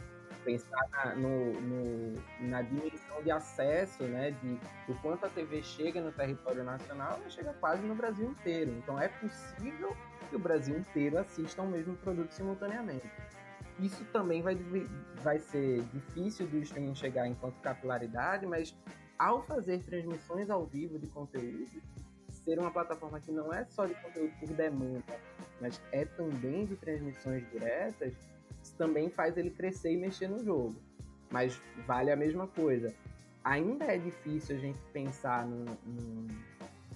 pensar 0.47 0.87
na, 0.91 1.15
no, 1.15 1.53
no, 1.61 2.13
na 2.39 2.61
dimensão 2.61 3.21
de 3.21 3.29
acesso, 3.29 4.03
né, 4.03 4.31
de 4.31 4.57
o 4.87 4.95
quanto 5.01 5.25
a 5.25 5.29
TV 5.29 5.61
chega 5.61 5.99
no 5.99 6.09
território 6.13 6.63
nacional, 6.63 7.17
ela 7.19 7.29
chega 7.29 7.53
quase 7.55 7.85
no 7.85 7.93
Brasil 7.93 8.29
inteiro. 8.29 8.71
Então 8.77 8.97
é 8.97 9.09
possível 9.09 9.93
que 10.29 10.37
o 10.37 10.39
Brasil 10.39 10.77
inteiro 10.77 11.17
assista 11.17 11.61
ao 11.61 11.67
mesmo 11.67 11.97
produto 11.97 12.31
simultaneamente. 12.31 13.11
Isso 13.79 14.05
também 14.05 14.41
vai, 14.41 14.55
vai 15.21 15.37
ser 15.37 15.81
difícil 15.93 16.47
do 16.47 16.57
streaming 16.59 16.95
chegar 16.95 17.27
enquanto 17.27 17.59
capilaridade, 17.59 18.45
mas 18.45 18.73
ao 19.19 19.43
fazer 19.43 19.83
transmissões 19.83 20.49
ao 20.49 20.65
vivo 20.65 20.97
de 20.97 21.07
conteúdo, 21.07 21.81
ser 22.47 22.59
uma 22.59 22.71
plataforma 22.71 23.19
que 23.19 23.29
não 23.29 23.53
é 23.53 23.65
só 23.65 23.85
de 23.85 23.93
conteúdo 23.95 24.31
por 24.39 24.47
demanda, 24.53 25.03
mas 25.59 25.81
é 25.91 26.05
também 26.05 26.65
de 26.65 26.77
transmissões 26.77 27.45
diretas, 27.51 28.13
também 28.77 29.09
faz 29.09 29.35
ele 29.35 29.49
crescer 29.49 29.91
e 29.91 29.97
mexer 29.97 30.29
no 30.29 30.41
jogo. 30.41 30.75
Mas 31.29 31.61
vale 31.85 32.09
a 32.09 32.15
mesma 32.15 32.47
coisa. 32.47 32.93
Ainda 33.43 33.83
é 33.83 33.97
difícil 33.97 34.55
a 34.55 34.59
gente 34.59 34.79
pensar 34.93 35.45
num, 35.45 35.65
num, 35.85 36.27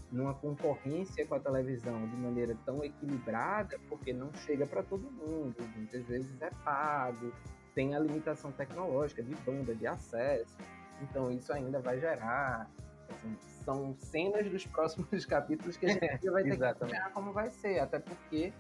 numa 0.10 0.34
concorrência 0.34 1.26
com 1.26 1.36
a 1.36 1.40
televisão 1.40 2.08
de 2.08 2.16
maneira 2.16 2.56
tão 2.66 2.82
equilibrada, 2.82 3.78
porque 3.90 4.14
não 4.14 4.32
chega 4.34 4.66
para 4.66 4.82
todo 4.82 5.04
mundo. 5.12 5.56
Muitas 5.76 6.06
vezes 6.06 6.42
é 6.42 6.50
pago, 6.64 7.34
tem 7.76 7.94
a 7.94 8.00
limitação 8.00 8.54
tecnológica 8.54 9.22
de 9.22 9.36
banda, 9.36 9.76
de 9.76 9.86
acesso. 9.86 10.58
Então 11.02 11.30
isso 11.30 11.52
ainda 11.52 11.80
vai 11.80 12.00
gerar. 12.00 12.70
Assim, 13.12 13.38
são 13.64 13.96
cenas 14.00 14.50
dos 14.50 14.66
próximos 14.66 15.26
capítulos 15.26 15.78
que 15.78 15.86
a 15.86 15.90
gente 15.90 16.02
vai 16.30 16.44
ter 16.44 16.58
que 16.58 16.64
acompanhar 16.64 17.12
como 17.12 17.32
vai 17.32 17.50
ser, 17.50 17.80
até 17.80 18.00
porque 18.00 18.52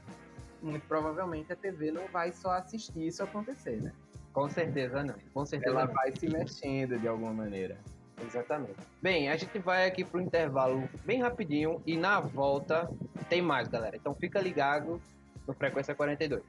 muito 0.61 0.85
provavelmente 0.87 1.51
a 1.51 1.55
TV 1.55 1.91
não 1.91 2.07
vai 2.07 2.31
só 2.31 2.51
assistir 2.51 3.07
isso 3.07 3.23
acontecer, 3.23 3.81
né? 3.81 3.91
Com 4.31 4.47
certeza 4.47 5.03
não. 5.03 5.15
Com 5.33 5.45
certeza 5.45 5.75
Ela 5.75 5.87
não. 5.87 5.93
vai 5.93 6.15
se 6.15 6.29
mexendo 6.29 6.99
de 6.99 7.07
alguma 7.07 7.33
maneira. 7.33 7.77
Exatamente. 8.23 8.75
Bem, 9.01 9.29
a 9.29 9.35
gente 9.35 9.57
vai 9.59 9.87
aqui 9.87 10.05
pro 10.05 10.21
intervalo 10.21 10.87
bem 11.03 11.21
rapidinho 11.21 11.81
e 11.85 11.97
na 11.97 12.19
volta 12.19 12.89
tem 13.27 13.41
mais, 13.41 13.67
galera. 13.67 13.95
Então 13.95 14.13
fica 14.13 14.39
ligado 14.39 15.01
no 15.47 15.53
Frequência 15.53 15.95
42. 15.95 16.43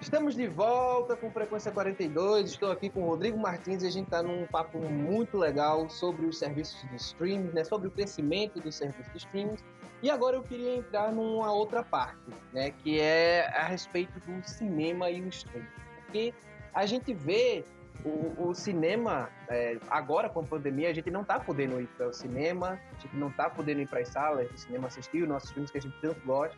Estamos 0.00 0.34
de 0.34 0.46
volta 0.46 1.14
com 1.14 1.30
Frequência 1.30 1.70
42. 1.70 2.50
Estou 2.50 2.72
aqui 2.72 2.88
com 2.88 3.02
o 3.02 3.06
Rodrigo 3.06 3.38
Martins 3.38 3.82
e 3.82 3.86
a 3.86 3.90
gente 3.90 4.06
está 4.06 4.22
num 4.22 4.46
papo 4.46 4.78
muito 4.78 5.36
legal 5.36 5.88
sobre 5.90 6.24
os 6.26 6.38
serviços 6.38 6.80
de 6.88 6.96
streaming, 6.96 7.50
né? 7.52 7.64
sobre 7.64 7.88
o 7.88 7.90
crescimento 7.90 8.58
dos 8.60 8.74
serviços 8.74 9.12
de 9.12 9.18
streaming 9.18 9.56
e 10.02 10.10
agora 10.10 10.36
eu 10.36 10.42
queria 10.42 10.76
entrar 10.76 11.12
numa 11.12 11.52
outra 11.52 11.82
parte, 11.82 12.18
né, 12.52 12.70
que 12.70 12.98
é 12.98 13.46
a 13.54 13.64
respeito 13.64 14.18
do 14.20 14.48
cinema 14.48 15.10
e 15.10 15.20
o 15.20 15.28
streaming. 15.28 15.66
Porque 16.04 16.34
a 16.72 16.86
gente 16.86 17.12
vê 17.12 17.64
o, 18.02 18.48
o 18.48 18.54
cinema, 18.54 19.28
é, 19.48 19.76
agora 19.90 20.30
com 20.30 20.40
a 20.40 20.42
pandemia, 20.42 20.88
a 20.88 20.94
gente 20.94 21.10
não 21.10 21.20
está 21.20 21.38
podendo 21.38 21.78
ir 21.80 21.86
para 21.88 22.08
o 22.08 22.12
cinema, 22.14 22.80
a 22.96 23.00
gente 23.00 23.14
não 23.14 23.28
está 23.28 23.50
podendo 23.50 23.82
ir 23.82 23.88
para 23.88 24.00
as 24.00 24.08
salas 24.08 24.50
de 24.50 24.58
cinema 24.58 24.86
assistir 24.86 25.22
os 25.22 25.28
nossos 25.28 25.50
filmes 25.50 25.70
que 25.70 25.76
a 25.76 25.82
gente 25.82 25.96
tanto 26.00 26.20
gosta. 26.24 26.56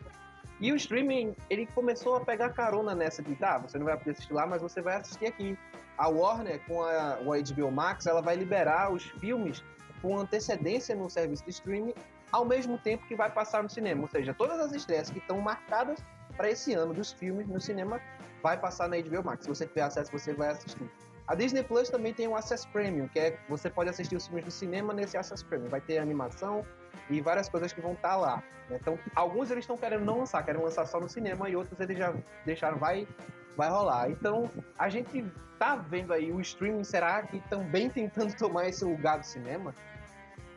E 0.59 0.71
o 0.71 0.75
streaming, 0.75 1.35
ele 1.49 1.65
começou 1.67 2.15
a 2.15 2.21
pegar 2.21 2.49
carona 2.49 2.95
nessa 2.95 3.21
de, 3.21 3.35
tá, 3.35 3.57
você 3.57 3.77
não 3.77 3.85
vai 3.85 3.97
poder 3.97 4.11
assistir 4.11 4.33
lá, 4.33 4.45
mas 4.45 4.61
você 4.61 4.81
vai 4.81 4.95
assistir 4.95 5.25
aqui. 5.25 5.57
A 5.97 6.07
Warner, 6.07 6.59
com 6.65 6.81
a, 6.81 7.19
o 7.21 7.31
HBO 7.31 7.71
Max, 7.71 8.05
ela 8.05 8.21
vai 8.21 8.35
liberar 8.35 8.91
os 8.91 9.03
filmes 9.03 9.63
com 10.01 10.17
antecedência 10.17 10.95
no 10.95 11.09
serviço 11.09 11.43
de 11.43 11.51
streaming 11.51 11.93
ao 12.31 12.43
mesmo 12.43 12.77
tempo 12.79 13.05
que 13.07 13.15
vai 13.15 13.29
passar 13.29 13.61
no 13.61 13.69
cinema. 13.69 14.01
Ou 14.01 14.07
seja, 14.07 14.33
todas 14.33 14.59
as 14.59 14.73
estreias 14.73 15.09
que 15.09 15.19
estão 15.19 15.39
marcadas 15.39 15.99
para 16.35 16.49
esse 16.49 16.73
ano 16.73 16.93
dos 16.93 17.11
filmes 17.11 17.47
no 17.47 17.61
cinema 17.61 18.01
vai 18.41 18.59
passar 18.59 18.89
na 18.89 18.97
HBO 18.97 19.23
Max. 19.23 19.43
Se 19.43 19.49
você 19.49 19.67
tiver 19.67 19.83
acesso, 19.83 20.11
você 20.11 20.33
vai 20.33 20.49
assistir. 20.49 20.89
A 21.27 21.35
Disney 21.35 21.63
Plus 21.63 21.89
também 21.89 22.13
tem 22.13 22.27
um 22.27 22.35
Access 22.35 22.67
Premium, 22.67 23.07
que 23.07 23.19
é 23.19 23.37
você 23.47 23.69
pode 23.69 23.89
assistir 23.89 24.15
os 24.15 24.27
filmes 24.27 24.45
no 24.45 24.51
cinema 24.51 24.93
nesse 24.93 25.15
Access 25.15 25.43
Premium. 25.45 25.69
Vai 25.69 25.79
ter 25.79 25.99
animação 25.99 26.65
e 27.09 27.21
várias 27.21 27.49
coisas 27.49 27.71
que 27.73 27.81
vão 27.81 27.93
estar 27.93 28.09
tá 28.09 28.15
lá. 28.15 28.43
Então, 28.69 28.97
alguns 29.15 29.51
eles 29.51 29.63
estão 29.63 29.77
querendo 29.77 30.05
não 30.05 30.19
lançar, 30.19 30.43
querem 30.43 30.61
lançar 30.61 30.85
só 30.85 30.99
no 30.99 31.09
cinema 31.09 31.49
e 31.49 31.55
outros 31.55 31.79
eles 31.79 31.97
já 31.97 32.13
deixaram, 32.45 32.77
vai, 32.77 33.07
vai 33.55 33.69
rolar. 33.69 34.09
Então, 34.09 34.49
a 34.77 34.89
gente 34.89 35.25
tá 35.59 35.75
vendo 35.75 36.13
aí 36.13 36.31
o 36.31 36.39
streaming, 36.41 36.83
será 36.83 37.21
que 37.23 37.39
também 37.49 37.89
tentando 37.89 38.35
tomar 38.37 38.67
esse 38.67 38.83
lugar 38.83 39.19
do 39.19 39.25
cinema? 39.25 39.73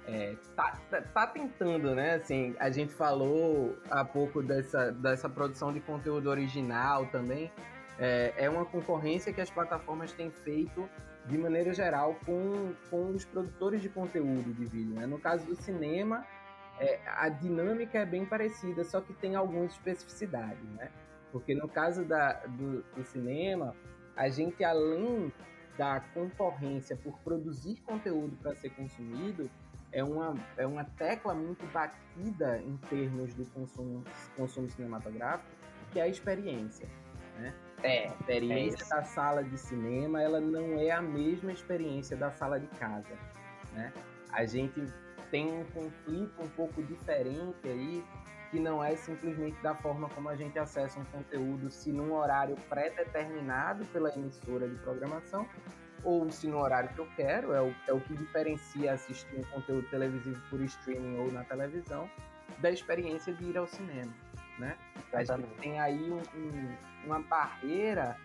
É, 0.08 0.36
tá, 0.54 0.76
tá, 0.88 1.02
tá, 1.02 1.26
tentando, 1.26 1.92
né? 1.92 2.14
Assim, 2.14 2.54
a 2.60 2.70
gente 2.70 2.94
falou 2.94 3.76
há 3.90 4.04
pouco 4.04 4.40
dessa, 4.40 4.92
dessa 4.92 5.28
produção 5.28 5.72
de 5.72 5.80
conteúdo 5.80 6.30
original 6.30 7.06
também. 7.06 7.50
É, 7.98 8.32
é 8.36 8.48
uma 8.48 8.64
concorrência 8.64 9.32
que 9.32 9.40
as 9.40 9.50
plataformas 9.50 10.12
têm 10.12 10.30
feito 10.30 10.88
de 11.26 11.36
maneira 11.36 11.72
geral, 11.72 12.16
com, 12.24 12.72
com 12.90 13.10
os 13.10 13.24
produtores 13.24 13.82
de 13.82 13.88
conteúdo 13.88 14.52
de 14.54 14.64
vídeo. 14.64 14.94
Né? 14.94 15.06
No 15.06 15.18
caso 15.18 15.44
do 15.46 15.56
cinema, 15.56 16.24
é, 16.78 17.00
a 17.06 17.28
dinâmica 17.28 17.98
é 17.98 18.06
bem 18.06 18.24
parecida, 18.24 18.84
só 18.84 19.00
que 19.00 19.12
tem 19.14 19.34
algumas 19.34 19.72
especificidades, 19.72 20.62
né? 20.74 20.90
Porque 21.32 21.54
no 21.54 21.68
caso 21.68 22.04
da, 22.04 22.34
do, 22.46 22.82
do 22.82 23.04
cinema, 23.04 23.74
a 24.14 24.28
gente, 24.28 24.62
além 24.62 25.32
da 25.76 26.00
concorrência 26.14 26.96
por 26.96 27.18
produzir 27.20 27.76
conteúdo 27.82 28.36
para 28.36 28.54
ser 28.54 28.70
consumido, 28.70 29.50
é 29.92 30.02
uma, 30.02 30.34
é 30.56 30.66
uma 30.66 30.84
tecla 30.84 31.34
muito 31.34 31.64
batida 31.72 32.58
em 32.58 32.76
termos 32.88 33.34
do 33.34 33.44
consumo, 33.46 34.04
consumo 34.36 34.68
cinematográfico, 34.68 35.50
que 35.92 35.98
é 35.98 36.02
a 36.02 36.08
experiência. 36.08 36.88
Né? 37.38 37.54
É, 37.82 38.08
a 38.08 38.12
experiência 38.12 38.84
é 38.84 38.88
da 38.88 39.04
sala 39.04 39.44
de 39.44 39.58
cinema 39.58 40.22
ela 40.22 40.40
não 40.40 40.78
é 40.78 40.90
a 40.90 41.02
mesma 41.02 41.52
experiência 41.52 42.16
da 42.16 42.30
sala 42.30 42.58
de 42.58 42.66
casa. 42.78 43.14
Né? 43.72 43.92
A 44.32 44.44
gente 44.44 44.84
tem 45.30 45.52
um 45.52 45.64
conflito 45.64 46.42
um 46.42 46.48
pouco 46.48 46.82
diferente 46.82 47.68
aí, 47.68 48.04
que 48.50 48.60
não 48.60 48.82
é 48.82 48.96
simplesmente 48.96 49.60
da 49.62 49.74
forma 49.74 50.08
como 50.10 50.28
a 50.28 50.36
gente 50.36 50.58
acessa 50.58 50.98
um 50.98 51.04
conteúdo, 51.06 51.70
se 51.70 51.90
num 51.92 52.14
horário 52.14 52.56
pré-determinado 52.68 53.84
pela 53.86 54.12
emissora 54.14 54.68
de 54.68 54.76
programação, 54.76 55.46
ou 56.04 56.30
se 56.30 56.46
no 56.46 56.58
horário 56.58 56.88
que 56.90 57.00
eu 57.00 57.08
quero, 57.16 57.52
é 57.52 57.60
o, 57.60 57.74
é 57.88 57.92
o 57.92 58.00
que 58.00 58.14
diferencia 58.14 58.92
assistir 58.92 59.36
um 59.36 59.42
conteúdo 59.50 59.88
televisivo 59.88 60.40
por 60.48 60.60
streaming 60.60 61.18
ou 61.18 61.32
na 61.32 61.42
televisão, 61.44 62.08
da 62.58 62.70
experiência 62.70 63.34
de 63.34 63.44
ir 63.44 63.58
ao 63.58 63.66
cinema, 63.66 64.12
né? 64.58 64.76
A 65.12 65.24
gente 65.24 65.48
tem 65.60 65.78
aí 65.80 66.10
um, 66.10 66.18
um, 66.18 66.76
uma 67.04 67.20
barreira 67.20 68.16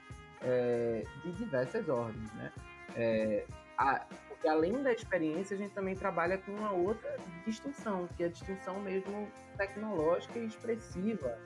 é, 0.41 1.03
de 1.23 1.31
diversas 1.33 1.87
ordens, 1.89 2.31
né? 2.33 2.51
É, 2.95 3.45
a, 3.77 4.05
porque 4.27 4.47
além 4.47 4.81
da 4.81 4.91
experiência, 4.91 5.55
a 5.55 5.57
gente 5.57 5.73
também 5.73 5.95
trabalha 5.95 6.37
com 6.39 6.51
uma 6.51 6.71
outra 6.71 7.15
distinção, 7.45 8.07
que 8.17 8.23
é 8.23 8.25
a 8.25 8.29
distinção 8.29 8.79
mesmo 8.79 9.31
tecnológica 9.55 10.39
e 10.39 10.45
expressiva, 10.45 11.37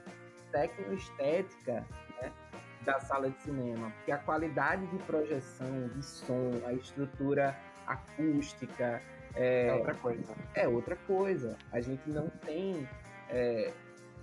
tecnoestética, 0.51 1.85
né? 2.21 2.31
da 2.83 2.99
sala 2.99 3.29
de 3.29 3.41
cinema, 3.41 3.91
porque 3.97 4.11
a 4.11 4.17
qualidade 4.19 4.85
de 4.87 4.97
projeção, 4.99 5.87
de 5.89 6.05
som, 6.05 6.51
a 6.65 6.71
estrutura 6.71 7.57
acústica 7.85 9.01
é, 9.35 9.67
é 9.67 9.73
outra 9.73 9.95
coisa. 9.95 10.35
É 10.53 10.67
outra 10.67 10.95
coisa. 10.95 11.57
A 11.71 11.81
gente 11.81 12.09
não 12.09 12.29
tem, 12.29 12.87
é, 13.29 13.73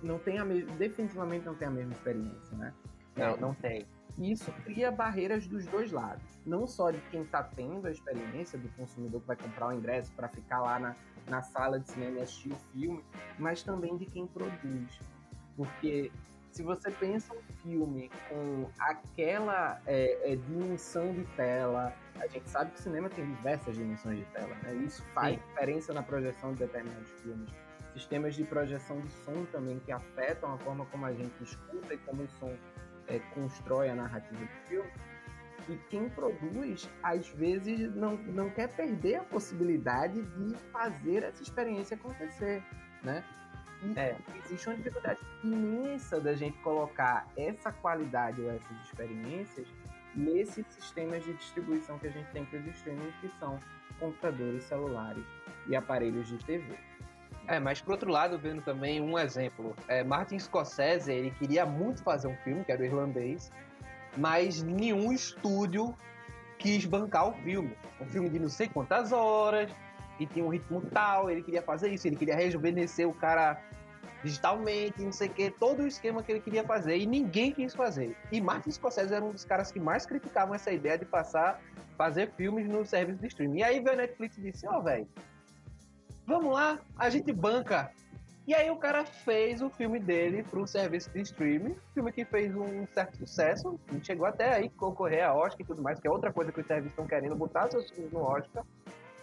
não 0.03 0.19
tem 0.19 0.37
a 0.37 0.45
mesma, 0.45 0.71
definitivamente 0.75 1.45
não 1.45 1.55
tem 1.55 1.67
a 1.67 1.71
mesma 1.71 1.93
experiência, 1.93 2.57
né? 2.57 2.73
Não, 3.15 3.25
é, 3.25 3.37
não 3.37 3.53
tem. 3.55 3.85
Isso 4.17 4.51
cria 4.63 4.91
barreiras 4.91 5.47
dos 5.47 5.65
dois 5.65 5.91
lados, 5.91 6.23
não 6.45 6.67
só 6.67 6.91
de 6.91 6.99
quem 7.09 7.21
está 7.23 7.41
tendo 7.41 7.87
a 7.87 7.91
experiência 7.91 8.59
do 8.59 8.69
consumidor 8.69 9.21
que 9.21 9.27
vai 9.27 9.35
comprar 9.35 9.67
o 9.69 9.71
ingresso 9.73 10.11
para 10.13 10.27
ficar 10.27 10.61
lá 10.61 10.79
na, 10.79 10.95
na 11.27 11.41
sala 11.41 11.79
de 11.79 11.89
cinema 11.89 12.19
e 12.19 12.21
assistir 12.21 12.51
o 12.51 12.57
filme, 12.71 13.03
mas 13.39 13.63
também 13.63 13.97
de 13.97 14.05
quem 14.05 14.27
produz, 14.27 14.99
porque 15.55 16.11
se 16.53 16.61
você 16.61 16.91
pensa 16.91 17.33
um 17.33 17.41
filme 17.63 18.11
com 18.29 18.69
aquela 18.77 19.81
é, 19.87 20.33
é, 20.33 20.35
dimensão 20.35 21.11
de 21.11 21.23
tela, 21.35 21.91
a 22.19 22.27
gente 22.27 22.47
sabe 22.47 22.69
que 22.71 22.79
o 22.79 22.83
cinema 22.83 23.09
tem 23.09 23.25
diversas 23.25 23.75
dimensões 23.75 24.19
de 24.19 24.25
tela, 24.25 24.55
né? 24.61 24.75
Isso 24.85 25.03
faz 25.15 25.35
Sim. 25.35 25.41
diferença 25.47 25.93
na 25.93 26.03
projeção 26.03 26.53
de 26.53 26.59
determinados 26.59 27.09
filmes. 27.23 27.49
Sistemas 27.93 28.35
de 28.35 28.43
projeção 28.43 28.99
de 29.01 29.09
som 29.23 29.45
também 29.51 29.79
que 29.79 29.91
afetam 29.91 30.53
a 30.53 30.57
forma 30.57 30.85
como 30.87 31.05
a 31.05 31.13
gente 31.13 31.43
escuta 31.43 31.93
e 31.93 31.97
como 31.99 32.23
o 32.23 32.27
som 32.27 32.53
é, 33.07 33.19
constrói 33.33 33.89
a 33.89 33.95
narrativa 33.95 34.39
do 34.39 34.67
filme. 34.67 34.91
E 35.69 35.77
quem 35.89 36.09
produz, 36.09 36.89
às 37.01 37.27
vezes, 37.29 37.93
não, 37.95 38.17
não 38.17 38.49
quer 38.49 38.67
perder 38.75 39.15
a 39.15 39.23
possibilidade 39.23 40.21
de 40.21 40.55
fazer 40.71 41.23
essa 41.23 41.41
experiência 41.41 41.95
acontecer, 41.95 42.61
né? 43.01 43.23
É, 43.95 44.15
existe 44.45 44.67
uma 44.67 44.77
dificuldade 44.77 45.19
imensa 45.43 46.19
da 46.19 46.33
gente 46.33 46.57
colocar 46.59 47.27
essa 47.35 47.71
qualidade 47.71 48.41
ou 48.41 48.49
essas 48.49 48.81
experiências 48.85 49.67
nesses 50.15 50.65
sistemas 50.67 51.23
de 51.23 51.33
distribuição 51.33 51.99
que 51.99 52.07
a 52.07 52.11
gente 52.11 52.31
tem 52.31 52.45
para 52.45 52.59
os 52.59 52.67
streamings, 52.67 53.13
que 53.19 53.29
são 53.39 53.59
computadores, 53.99 54.63
celulares 54.63 55.25
e 55.67 55.75
aparelhos 55.75 56.27
de 56.27 56.37
TV. 56.45 56.77
É, 57.47 57.59
mas 57.59 57.81
por 57.81 57.91
outro 57.91 58.09
lado, 58.09 58.37
vendo 58.37 58.61
também 58.61 59.01
um 59.01 59.19
exemplo, 59.19 59.75
é, 59.87 60.03
Martin 60.03 60.39
Scorsese, 60.39 61.11
ele 61.11 61.31
queria 61.31 61.65
muito 61.65 62.01
fazer 62.01 62.27
um 62.27 62.35
filme, 62.37 62.63
que 62.63 62.71
era 62.71 62.81
o 62.81 62.85
irlandês, 62.85 63.51
mas 64.17 64.63
nenhum 64.63 65.11
estúdio 65.11 65.93
quis 66.57 66.85
bancar 66.85 67.27
o 67.27 67.33
filme. 67.33 67.75
Um 67.99 68.05
filme 68.05 68.29
de 68.29 68.39
não 68.39 68.47
sei 68.47 68.69
quantas 68.69 69.11
horas, 69.11 69.69
e 70.19 70.25
tinha 70.25 70.45
um 70.45 70.49
ritmo 70.49 70.81
tal, 70.81 71.29
ele 71.29 71.41
queria 71.41 71.61
fazer 71.61 71.89
isso, 71.89 72.07
ele 72.07 72.15
queria 72.15 72.35
rejuvenescer 72.35 73.07
o 73.07 73.13
cara 73.13 73.61
digitalmente, 74.23 75.01
não 75.01 75.11
sei 75.11 75.27
o 75.27 75.31
que, 75.31 75.51
todo 75.51 75.83
o 75.83 75.87
esquema 75.87 76.23
que 76.23 76.31
ele 76.31 76.39
queria 76.39 76.63
fazer 76.63 76.97
e 76.97 77.05
ninguém 77.05 77.51
quis 77.51 77.75
fazer. 77.75 78.15
E 78.31 78.39
Martin 78.39 78.71
Scorsese 78.71 79.13
era 79.13 79.23
um 79.23 79.31
dos 79.31 79.43
caras 79.43 79.69
que 79.69 79.79
mais 79.79 80.05
criticavam 80.05 80.55
essa 80.55 80.71
ideia 80.71 80.97
de 80.97 81.03
passar, 81.03 81.59
fazer 81.97 82.31
filmes 82.37 82.67
no 82.67 82.85
serviço 82.85 83.19
de 83.19 83.27
streaming. 83.27 83.59
E 83.59 83.63
aí 83.63 83.79
veio 83.81 83.95
a 83.95 83.97
Netflix 83.97 84.37
e 84.37 84.41
disse: 84.41 84.65
Ó, 84.65 84.77
oh, 84.77 84.81
velho, 84.81 85.05
vamos 86.25 86.53
lá, 86.53 86.79
a 86.97 87.09
gente 87.09 87.31
banca. 87.31 87.91
E 88.45 88.53
aí 88.53 88.69
o 88.69 88.75
cara 88.75 89.05
fez 89.05 89.61
o 89.61 89.69
filme 89.69 89.99
dele 89.99 90.43
para 90.43 90.59
o 90.59 90.67
serviço 90.67 91.09
de 91.11 91.21
streaming, 91.21 91.75
filme 91.93 92.11
que 92.11 92.25
fez 92.25 92.53
um 92.53 92.85
certo 92.93 93.17
sucesso, 93.17 93.79
chegou 94.01 94.25
até 94.25 94.55
aí 94.55 94.69
concorrer 94.69 95.23
a 95.23 95.33
Oscar 95.33 95.61
e 95.61 95.65
tudo 95.65 95.81
mais, 95.81 95.99
que 95.99 96.07
é 96.07 96.11
outra 96.11 96.33
coisa 96.33 96.51
que 96.51 96.59
os 96.59 96.67
serviços 96.67 96.91
estão 96.91 97.07
querendo 97.07 97.35
botar 97.35 97.71
seus 97.71 97.89
filmes 97.89 98.11
no 98.11 98.21
Oscar 98.21 98.65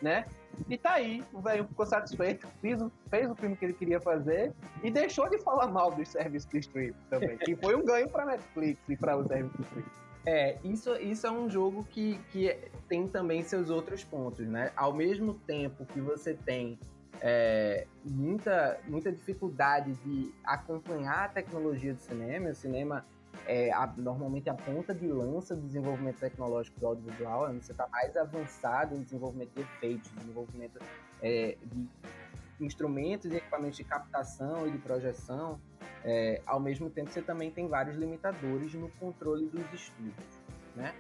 né? 0.03 0.25
E 0.69 0.77
tá 0.77 0.93
aí, 0.93 1.23
o 1.33 1.41
velho 1.41 1.67
ficou 1.67 1.87
satisfeito, 1.87 2.47
fez 2.61 2.81
o, 2.81 2.91
fez 3.09 3.31
o 3.31 3.35
filme 3.35 3.57
que 3.57 3.65
ele 3.65 3.73
queria 3.73 4.01
fazer 4.01 4.53
e 4.83 4.91
deixou 4.91 5.29
de 5.29 5.39
falar 5.39 5.69
mal 5.69 5.91
dos 5.91 6.09
serviços 6.09 6.51
de 6.51 6.59
streaming 6.59 6.95
também, 7.09 7.37
que 7.39 7.57
foi 7.57 7.75
um 7.75 7.85
ganho 7.85 8.09
pra 8.09 8.27
Netflix 8.27 8.81
e 8.89 8.97
pra 8.97 9.17
o 9.17 9.27
serviço 9.27 9.57
de 9.57 9.63
streaming. 9.63 9.91
É, 10.27 10.59
isso, 10.63 10.95
isso 10.97 11.27
é 11.27 11.31
um 11.31 11.49
jogo 11.49 11.85
que, 11.85 12.19
que 12.31 12.55
tem 12.89 13.09
também 13.09 13.43
seus 13.43 13.71
outros 13.71 14.05
pontos, 14.05 14.47
né? 14.47 14.71
Ao 14.77 14.93
mesmo 14.93 15.35
tempo 15.47 15.87
que 15.87 16.01
você 16.01 16.35
tem 16.35 16.79
é, 17.21 17.87
muita, 18.05 18.79
muita 18.87 19.11
dificuldade 19.11 19.95
de 20.05 20.33
acompanhar 20.45 21.25
a 21.25 21.29
tecnologia 21.29 21.95
do 21.95 22.01
cinema, 22.01 22.51
o 22.51 22.55
cinema 22.55 23.05
é 23.47 23.73
a, 23.73 23.87
normalmente 23.97 24.51
a 24.51 24.55
ponta 24.55 24.95
de 24.95 25.07
lança 25.07 25.55
do 25.55 25.67
desenvolvimento 25.67 26.19
tecnológico 26.19 26.79
do 26.79 26.87
audiovisual, 26.87 27.49
é 27.49 27.53
você 27.53 27.73
está 27.73 27.87
mais 27.89 28.17
avançado 28.17 28.95
em 28.95 29.03
desenvolvimento 29.03 29.55
de 29.55 29.63
efeitos, 29.63 30.11
desenvolvimento 30.13 30.79
é, 31.23 31.57
de 31.63 31.89
instrumentos 32.61 33.33
e 33.33 33.37
equipamentos 33.37 33.77
de 33.77 33.85
captação 33.85 34.67
e 34.67 34.71
de 34.71 34.79
projeção. 34.79 35.61
É, 36.05 36.41
ao 36.47 36.59
mesmo 36.59 36.89
tempo, 36.89 37.11
você 37.11 37.21
também 37.21 37.51
tem 37.51 37.69
vários 37.69 37.97
limitadores 37.97 38.75
no 38.75 38.89
controle 38.93 39.47
dos 39.47 39.73
estúdios. 39.73 40.41
Né? 40.75 40.95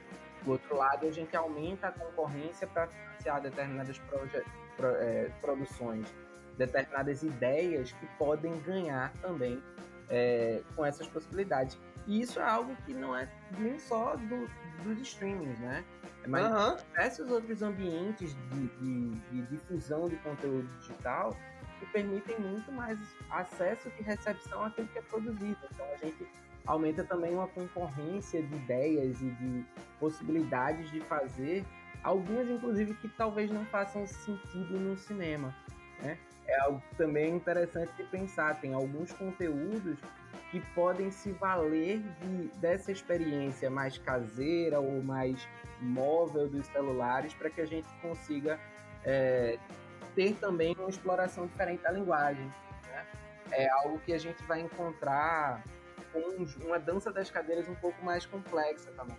Do 0.44 0.52
outro 0.52 0.76
lado, 0.76 1.06
a 1.06 1.10
gente 1.10 1.36
aumenta 1.36 1.88
a 1.88 1.92
concorrência 1.92 2.66
para 2.66 2.86
financiar 2.88 3.40
determinadas 3.40 3.98
pro, 3.98 4.88
é, 4.96 5.30
produções, 5.40 6.12
determinadas 6.56 7.22
ideias 7.22 7.92
que 7.92 8.06
podem 8.18 8.52
ganhar 8.60 9.12
também 9.20 9.62
é, 10.08 10.62
com 10.74 10.84
essas 10.84 11.06
possibilidades. 11.06 11.78
E 12.06 12.20
isso 12.20 12.40
é 12.40 12.42
algo 12.42 12.74
que 12.84 12.94
não 12.94 13.16
é 13.16 13.28
nem 13.58 13.78
só 13.78 14.16
do, 14.16 14.48
dos 14.82 15.00
streamings, 15.00 15.58
né? 15.60 15.84
Mas 16.26 16.50
uhum. 16.50 16.76
diversos 16.76 17.30
outros 17.30 17.62
ambientes 17.62 18.34
de, 18.50 18.66
de, 18.66 19.10
de, 19.10 19.42
difusão 19.46 20.08
de 20.08 20.16
conteúdo 20.16 20.68
digital 20.80 21.34
que 21.80 21.86
permitem 21.86 22.38
muito 22.38 22.70
mais 22.70 22.98
acesso 23.30 23.90
e 23.98 24.02
recepção 24.02 24.64
àquilo 24.64 24.86
que 24.88 24.98
é 24.98 25.02
produzido. 25.02 25.58
Então 25.72 25.86
a 25.92 25.96
gente 25.96 26.28
aumenta 26.66 27.02
também 27.02 27.34
uma 27.34 27.48
concorrência 27.48 28.42
de 28.42 28.54
ideias 28.54 29.20
e 29.20 29.30
de 29.30 29.64
possibilidades 29.98 30.90
de 30.90 31.00
fazer, 31.00 31.64
algumas 32.04 32.48
inclusive 32.48 32.94
que 32.94 33.08
talvez 33.08 33.50
não 33.50 33.64
façam 33.66 34.06
sentido 34.06 34.78
no 34.78 34.96
cinema. 34.96 35.54
Né? 36.02 36.18
É 36.46 36.60
algo 36.60 36.82
também 36.96 37.34
interessante 37.34 37.92
de 37.96 38.04
pensar. 38.04 38.60
Tem 38.60 38.74
alguns 38.74 39.12
conteúdos 39.12 39.98
que 40.50 40.60
podem 40.74 41.10
se 41.10 41.30
valer 41.32 42.00
de, 42.00 42.48
dessa 42.58 42.90
experiência 42.90 43.70
mais 43.70 43.96
caseira 43.98 44.80
ou 44.80 45.02
mais 45.02 45.48
móvel 45.80 46.48
dos 46.48 46.66
celulares 46.66 47.32
para 47.34 47.48
que 47.48 47.60
a 47.60 47.66
gente 47.66 47.88
consiga 48.02 48.58
é, 49.04 49.58
ter 50.14 50.34
também 50.34 50.74
uma 50.78 50.88
exploração 50.88 51.46
diferente 51.46 51.82
da 51.82 51.90
linguagem. 51.90 52.44
Né? 52.86 53.06
É 53.52 53.68
algo 53.70 53.98
que 54.00 54.12
a 54.12 54.18
gente 54.18 54.42
vai 54.44 54.60
encontrar 54.60 55.64
com 56.12 56.20
uma 56.66 56.78
dança 56.78 57.12
das 57.12 57.30
cadeiras 57.30 57.68
um 57.68 57.74
pouco 57.74 58.04
mais 58.04 58.26
complexa 58.26 58.90
também. 58.92 59.16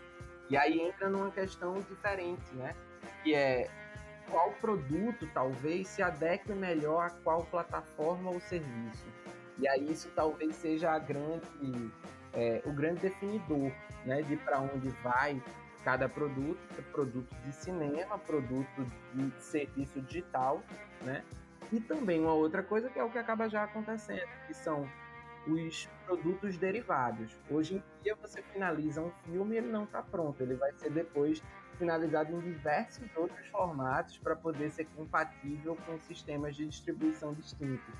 E 0.49 0.58
aí 0.58 0.82
entra 0.82 1.10
numa 1.10 1.32
questão 1.32 1.75
diferente, 1.75 2.54
né? 2.54 2.75
Que 3.23 3.34
é 3.34 3.69
qual 4.30 4.51
produto 4.54 5.27
talvez 5.34 5.88
se 5.88 6.01
adeque 6.01 6.51
melhor 6.51 7.06
a 7.06 7.10
qual 7.10 7.43
plataforma 7.45 8.32
ou 8.32 8.39
serviço. 8.41 9.06
E 9.58 9.67
aí 9.67 9.91
isso 9.91 10.10
talvez 10.15 10.56
seja 10.56 10.91
a 10.91 10.99
grande, 10.99 11.91
é, 12.34 12.62
o 12.65 12.73
grande 12.73 13.01
definidor 13.01 13.71
né, 14.06 14.21
de 14.23 14.36
para 14.38 14.60
onde 14.60 14.89
vai 15.04 15.41
cada 15.83 16.07
produto, 16.07 16.59
produto 16.91 17.33
de 17.45 17.51
cinema, 17.53 18.17
produto 18.17 18.85
de 19.13 19.31
serviço 19.41 20.01
digital, 20.01 20.61
né? 21.01 21.23
E 21.71 21.79
também 21.79 22.19
uma 22.19 22.33
outra 22.33 22.61
coisa 22.61 22.89
que 22.89 22.99
é 22.99 23.03
o 23.03 23.09
que 23.09 23.17
acaba 23.17 23.49
já 23.49 23.63
acontecendo, 23.63 24.27
que 24.47 24.53
são 24.53 24.87
os 25.47 25.89
produtos 26.05 26.57
derivados. 26.57 27.35
Hoje 27.49 27.75
em 27.75 27.83
dia 28.03 28.15
você 28.15 28.41
finaliza 28.41 29.01
um 29.01 29.11
filme 29.25 29.55
e 29.55 29.57
ele 29.57 29.71
não 29.71 29.85
está 29.85 30.01
pronto, 30.01 30.41
ele 30.41 30.55
vai 30.55 30.71
ser 30.73 30.91
depois 30.91 31.41
finalizado 31.77 32.31
em 32.31 32.39
diversos 32.39 33.09
outros 33.15 33.47
formatos 33.47 34.17
para 34.17 34.35
poder 34.35 34.69
ser 34.69 34.85
compatível 34.95 35.75
com 35.85 35.99
sistemas 36.01 36.55
de 36.55 36.67
distribuição 36.67 37.33
distintos. 37.33 37.93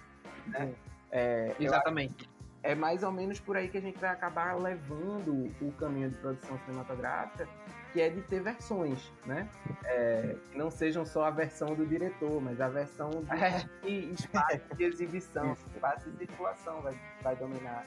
Né? 0.48 0.74
É, 1.12 1.56
Exatamente. 1.60 2.30
É 2.64 2.76
mais 2.76 3.04
ou 3.04 3.12
menos 3.12 3.40
por 3.40 3.58
aí 3.58 3.68
que 3.68 3.78
a 3.78 3.82
gente 3.82 4.00
vai 4.00 4.12
acabar 4.12 4.56
levando 4.56 5.50
o 5.62 5.72
caminho 5.74 6.10
de 6.10 6.18
produção 6.18 6.60
cinematográfica, 6.60 7.48
que 7.92 8.00
é 8.00 8.10
de 8.10 8.22
ter 8.22 8.42
versões, 8.42 9.12
né? 9.26 9.50
É, 9.84 10.36
que 10.52 10.58
não 10.58 10.70
sejam 10.70 11.06
só 11.06 11.26
a 11.26 11.32
versão 11.32 11.74
do 11.74 11.86
diretor, 11.86 12.40
mas 12.42 12.62
a 12.62 12.70
versão 12.70 13.10
de, 13.10 13.90
é. 13.90 13.90
espaço 13.90 14.76
de 14.76 14.84
exibição, 14.86 15.54
espaço 15.54 16.10
de 16.12 16.18
circulação 16.18 16.82
vai, 16.82 16.96
vai 17.24 17.36
dominar 17.36 17.84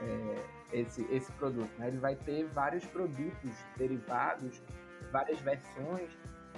é, 0.00 0.80
esse, 0.80 1.06
esse 1.10 1.30
produto. 1.32 1.70
Né? 1.78 1.88
Ele 1.88 1.98
vai 1.98 2.14
ter 2.14 2.44
vários 2.44 2.86
produtos 2.86 3.52
derivados 3.76 4.62
várias 5.10 5.38
versões, 5.40 6.10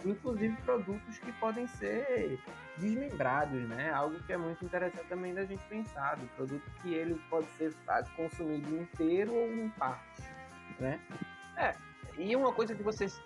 inclusive 0.04 0.56
produtos 0.62 1.18
que 1.18 1.32
podem 1.32 1.66
ser 1.66 2.38
desmembrados, 2.76 3.60
né? 3.68 3.90
Algo 3.92 4.20
que 4.22 4.32
é 4.32 4.36
muito 4.36 4.64
interessante 4.64 5.06
também 5.08 5.34
da 5.34 5.44
gente 5.44 5.62
pensar, 5.64 6.16
do 6.16 6.26
produto 6.36 6.62
que 6.82 6.94
ele 6.94 7.20
pode 7.30 7.46
ser 7.58 7.74
consumido 8.16 8.76
inteiro 8.76 9.34
ou 9.34 9.52
em 9.52 9.68
parte, 9.70 10.22
né? 10.78 11.00
É, 11.56 11.74
e 12.18 12.34
uma 12.36 12.52
coisa 12.52 12.74
que 12.74 12.82
vocês 12.82 13.20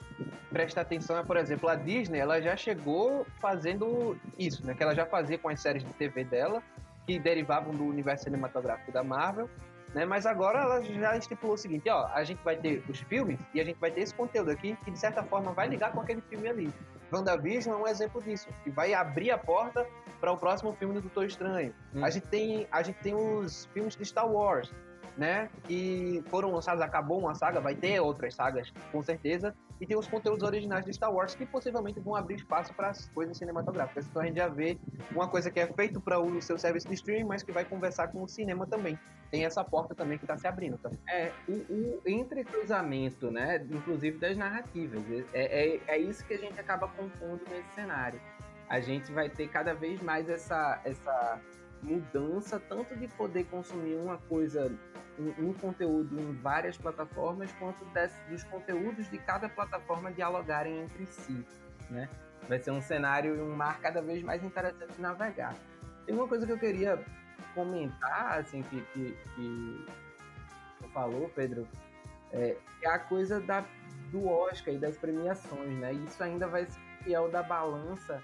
prestam 0.50 0.82
atenção 0.82 1.18
é, 1.18 1.22
por 1.22 1.36
exemplo, 1.36 1.68
a 1.68 1.74
Disney, 1.74 2.18
ela 2.18 2.40
já 2.40 2.56
chegou 2.56 3.26
fazendo 3.38 4.18
isso, 4.38 4.64
né? 4.66 4.74
Que 4.74 4.82
ela 4.82 4.94
já 4.94 5.06
fazia 5.06 5.38
com 5.38 5.48
as 5.48 5.60
séries 5.60 5.84
de 5.84 5.92
TV 5.94 6.24
dela, 6.24 6.62
que 7.06 7.18
derivavam 7.18 7.74
do 7.74 7.84
universo 7.84 8.24
cinematográfico 8.24 8.92
da 8.92 9.02
Marvel, 9.02 9.48
né? 9.94 10.04
Mas 10.04 10.26
agora 10.26 10.60
ela 10.60 10.82
já 10.82 11.16
estipulou 11.16 11.54
o 11.54 11.58
seguinte, 11.58 11.88
ó, 11.88 12.06
a 12.12 12.22
gente 12.24 12.42
vai 12.42 12.56
ter 12.56 12.82
os 12.88 13.00
filmes 13.00 13.38
e 13.54 13.60
a 13.60 13.64
gente 13.64 13.78
vai 13.78 13.90
ter 13.90 14.02
esse 14.02 14.14
conteúdo 14.14 14.50
aqui 14.50 14.76
que 14.84 14.90
de 14.90 14.98
certa 14.98 15.22
forma 15.22 15.52
vai 15.52 15.68
ligar 15.68 15.92
com 15.92 16.00
aquele 16.00 16.20
filme 16.22 16.48
ali. 16.48 16.72
WandaVision 17.12 17.74
é 17.74 17.82
um 17.82 17.86
exemplo 17.86 18.22
disso, 18.22 18.48
que 18.62 18.70
vai 18.70 18.92
abrir 18.92 19.30
a 19.30 19.38
porta 19.38 19.86
para 20.20 20.32
o 20.32 20.36
próximo 20.36 20.72
filme 20.74 20.94
do 20.94 21.00
Doutor 21.00 21.24
Estranho. 21.24 21.74
Hum. 21.94 22.04
A 22.04 22.10
gente 22.10 22.26
tem 22.26 22.66
a 22.70 22.82
gente 22.82 22.98
tem 23.00 23.14
os 23.14 23.66
filmes 23.72 23.96
de 23.96 24.04
Star 24.04 24.30
Wars, 24.30 24.72
né? 25.16 25.48
Que 25.64 26.22
foram 26.28 26.52
lançados, 26.52 26.82
acabou 26.82 27.18
uma 27.18 27.34
saga, 27.34 27.60
vai 27.60 27.74
ter 27.74 28.00
outras 28.00 28.34
sagas, 28.34 28.72
com 28.92 29.02
certeza. 29.02 29.54
E 29.80 29.86
tem 29.86 29.96
os 29.96 30.08
conteúdos 30.08 30.42
originais 30.42 30.84
de 30.84 30.92
Star 30.92 31.12
Wars 31.12 31.34
que 31.34 31.46
possivelmente 31.46 32.00
vão 32.00 32.14
abrir 32.14 32.34
espaço 32.34 32.74
para 32.74 32.88
as 32.88 33.08
coisas 33.10 33.36
cinematográficas. 33.36 34.06
Então 34.06 34.22
a 34.22 34.26
gente 34.26 34.36
já 34.36 34.48
vê 34.48 34.78
uma 35.12 35.28
coisa 35.28 35.50
que 35.50 35.60
é 35.60 35.66
feito 35.66 36.00
para 36.00 36.18
o 36.18 36.40
seu 36.42 36.58
serviço 36.58 36.88
de 36.88 36.94
streaming, 36.94 37.24
mas 37.24 37.42
que 37.42 37.52
vai 37.52 37.64
conversar 37.64 38.08
com 38.08 38.22
o 38.22 38.28
cinema 38.28 38.66
também. 38.66 38.98
Tem 39.30 39.44
essa 39.44 39.62
porta 39.62 39.94
também 39.94 40.18
que 40.18 40.24
está 40.24 40.36
se 40.36 40.46
abrindo. 40.46 40.78
Também. 40.78 40.98
É, 41.08 41.32
o, 41.48 42.00
o 42.04 42.08
entrecruzamento, 42.08 43.30
né? 43.30 43.64
Inclusive 43.70 44.18
das 44.18 44.36
narrativas. 44.36 45.02
É, 45.32 45.76
é, 45.76 45.80
é 45.86 45.98
isso 45.98 46.24
que 46.24 46.34
a 46.34 46.38
gente 46.38 46.58
acaba 46.58 46.88
compondo 46.88 47.42
nesse 47.48 47.74
cenário. 47.74 48.20
A 48.68 48.80
gente 48.80 49.12
vai 49.12 49.28
ter 49.28 49.48
cada 49.48 49.74
vez 49.74 50.00
mais 50.02 50.28
essa, 50.28 50.80
essa 50.84 51.40
mudança 51.82 52.60
tanto 52.60 52.96
de 52.96 53.08
poder 53.08 53.44
consumir 53.44 53.96
uma 53.96 54.18
coisa, 54.18 54.72
um, 55.18 55.48
um 55.48 55.52
conteúdo 55.52 56.20
em 56.20 56.32
várias 56.34 56.76
plataformas, 56.76 57.52
quanto 57.52 57.84
desse, 57.86 58.20
dos 58.28 58.44
conteúdos 58.44 59.08
de 59.10 59.18
cada 59.18 59.48
plataforma 59.48 60.10
dialogarem 60.12 60.80
entre 60.80 61.06
si, 61.06 61.44
né? 61.90 62.08
Vai 62.48 62.58
ser 62.58 62.70
um 62.70 62.80
cenário 62.80 63.36
e 63.36 63.40
um 63.40 63.54
mar 63.54 63.80
cada 63.80 64.00
vez 64.00 64.22
mais 64.22 64.42
interessante 64.42 64.92
de 64.92 65.00
navegar. 65.00 65.54
Tem 66.06 66.14
uma 66.14 66.26
coisa 66.26 66.46
que 66.46 66.52
eu 66.52 66.58
queria 66.58 67.04
comentar, 67.54 68.38
assim, 68.38 68.62
que, 68.62 68.80
que, 68.92 69.16
que 69.34 69.86
falou, 70.92 71.30
Pedro, 71.34 71.68
é, 72.32 72.56
é 72.82 72.88
a 72.88 72.98
coisa 72.98 73.40
da, 73.40 73.64
do 74.10 74.26
Oscar 74.26 74.74
e 74.74 74.78
das 74.78 74.96
premiações, 74.96 75.78
né? 75.78 75.92
Isso 75.92 76.22
ainda 76.22 76.46
vai 76.46 76.66
ser 76.66 76.80
fiel 77.02 77.30
da 77.30 77.42
balança 77.42 78.22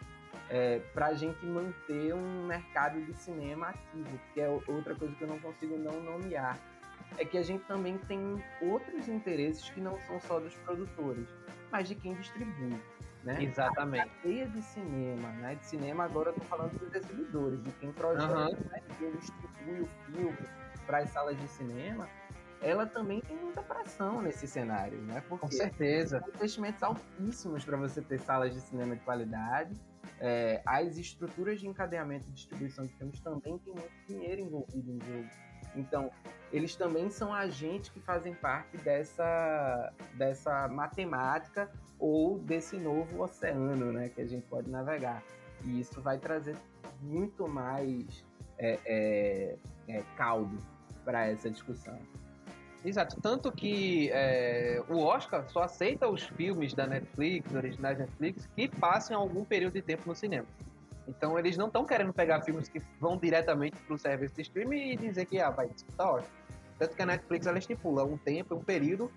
é, 0.49 0.79
para 0.93 1.07
a 1.07 1.15
gente 1.15 1.45
manter 1.47 2.15
um 2.15 2.47
mercado 2.47 3.01
de 3.01 3.15
cinema 3.15 3.69
ativo, 3.69 4.21
que 4.33 4.41
é 4.41 4.49
outra 4.49 4.95
coisa 4.95 5.15
que 5.15 5.23
eu 5.23 5.29
não 5.29 5.39
consigo 5.39 5.77
não 5.79 6.01
nomear. 6.01 6.59
É 7.17 7.25
que 7.25 7.39
a 7.39 7.43
gente 7.43 7.65
também 7.65 7.97
tem 7.99 8.43
outros 8.61 9.09
interesses 9.09 9.71
que 9.71 9.81
não 9.81 9.99
são 10.01 10.21
só 10.21 10.41
dos 10.41 10.55
produtores, 10.57 11.29
mas 11.71 11.89
de 11.89 11.95
quem 11.95 12.15
distribui. 12.15 12.81
Né? 13.23 13.43
Exatamente. 13.43 14.03
A 14.03 14.07
cadeia 14.07 14.47
de 14.49 14.61
cinema, 14.61 15.29
né? 15.31 15.55
De 15.55 15.65
cinema 15.65 16.05
agora 16.05 16.31
eu 16.31 16.35
tô 16.35 16.43
falando 16.43 16.79
dos 16.79 16.93
exibidores, 16.95 17.63
de 17.63 17.71
quem 17.73 17.93
projeta, 17.93 18.35
uhum. 18.35 18.69
né? 18.71 18.83
de 18.89 18.97
quem 18.97 19.13
distribui 19.13 19.81
o 19.81 19.87
filme 20.07 20.37
para 20.85 20.99
as 20.99 21.11
salas 21.11 21.39
de 21.39 21.49
cinema, 21.49 22.07
ela 22.61 22.87
também 22.87 23.21
tem 23.23 23.37
muita 23.37 23.63
pressão 23.63 24.21
nesse 24.21 24.47
cenário, 24.47 24.99
né? 25.03 25.23
Porque 25.29 25.47
Com 25.47 25.51
certeza. 25.51 26.21
São 26.21 26.29
investimentos 26.29 26.83
altíssimos 26.83 27.65
para 27.65 27.77
você 27.77 28.03
ter 28.03 28.19
salas 28.19 28.53
de 28.53 28.61
cinema 28.61 28.95
de 28.95 29.03
qualidade 29.03 29.75
é, 30.21 30.63
as 30.65 30.97
estruturas 30.97 31.61
de 31.61 31.67
encadeamento 31.67 32.29
e 32.29 32.33
distribuição 32.33 32.87
de 32.87 32.95
filmes 32.95 33.21
também 33.21 33.59
têm 33.59 33.75
muito 33.75 33.93
dinheiro 34.07 34.41
envolvido 34.41 34.91
em 34.91 35.01
jogo. 35.01 35.29
Então, 35.77 36.11
eles 36.53 36.77
também 36.77 37.11
são 37.11 37.33
agentes 37.33 37.91
que 37.91 38.01
fazem 38.01 38.35
parte 38.35 38.77
dessa, 38.79 39.93
dessa 40.15 40.69
matemática 40.69 41.71
ou 41.99 42.39
desse 42.39 42.77
novo 42.77 43.23
oceano 43.23 43.93
né, 43.93 44.09
que 44.09 44.21
a 44.21 44.27
gente 44.27 44.47
pode 44.47 44.71
navegar. 44.71 45.23
E 45.65 45.81
isso 45.81 46.01
vai 46.01 46.19
trazer 46.19 46.57
muito 47.03 47.49
mais 47.49 48.25
é, 48.59 48.79
é, 48.85 49.57
é 49.89 50.03
caldo 50.17 50.57
para 51.05 51.27
essa 51.27 51.51
discussão. 51.51 51.99
Exato, 52.85 53.19
tanto 53.21 53.51
que 53.51 54.11
é, 54.13 54.83
o 54.91 54.99
Oscar 54.99 55.49
só 55.49 55.63
aceita 55.63 56.07
os 56.07 56.23
filmes 56.23 56.75
da 56.75 56.87
Netflix, 56.87 57.55
originais 57.55 57.97
da 57.97 58.05
Netflix, 58.05 58.47
que 58.55 58.69
passem 58.69 59.17
algum 59.17 59.43
período 59.43 59.73
de 59.73 59.83
tempo 59.83 60.03
no 60.07 60.15
cinema. 60.15 60.47
Então 61.09 61.39
eles 61.39 61.57
não 61.57 61.67
estão 61.67 61.85
querendo 61.85 62.13
pegar 62.13 62.43
filmes 62.43 62.69
que 62.69 62.81
vão 63.01 63.17
diretamente 63.17 63.77
para 63.77 63.95
o 63.95 63.99
serviço 63.99 64.35
de 64.35 64.43
streaming 64.43 64.93
e 64.93 64.97
dizer 64.97 65.25
que 65.25 65.41
ah, 65.41 65.51
vai 65.51 65.69
disputar 65.69 66.15
Oscar. 66.15 66.31
Tanto 66.79 66.95
que 66.95 67.03
a 67.03 67.07
Netflix 67.07 67.47
ela 67.47 67.59
estipula 67.59 68.05
um 68.05 68.19
tempo, 68.19 68.55
um 68.55 68.63
período 68.63 69.11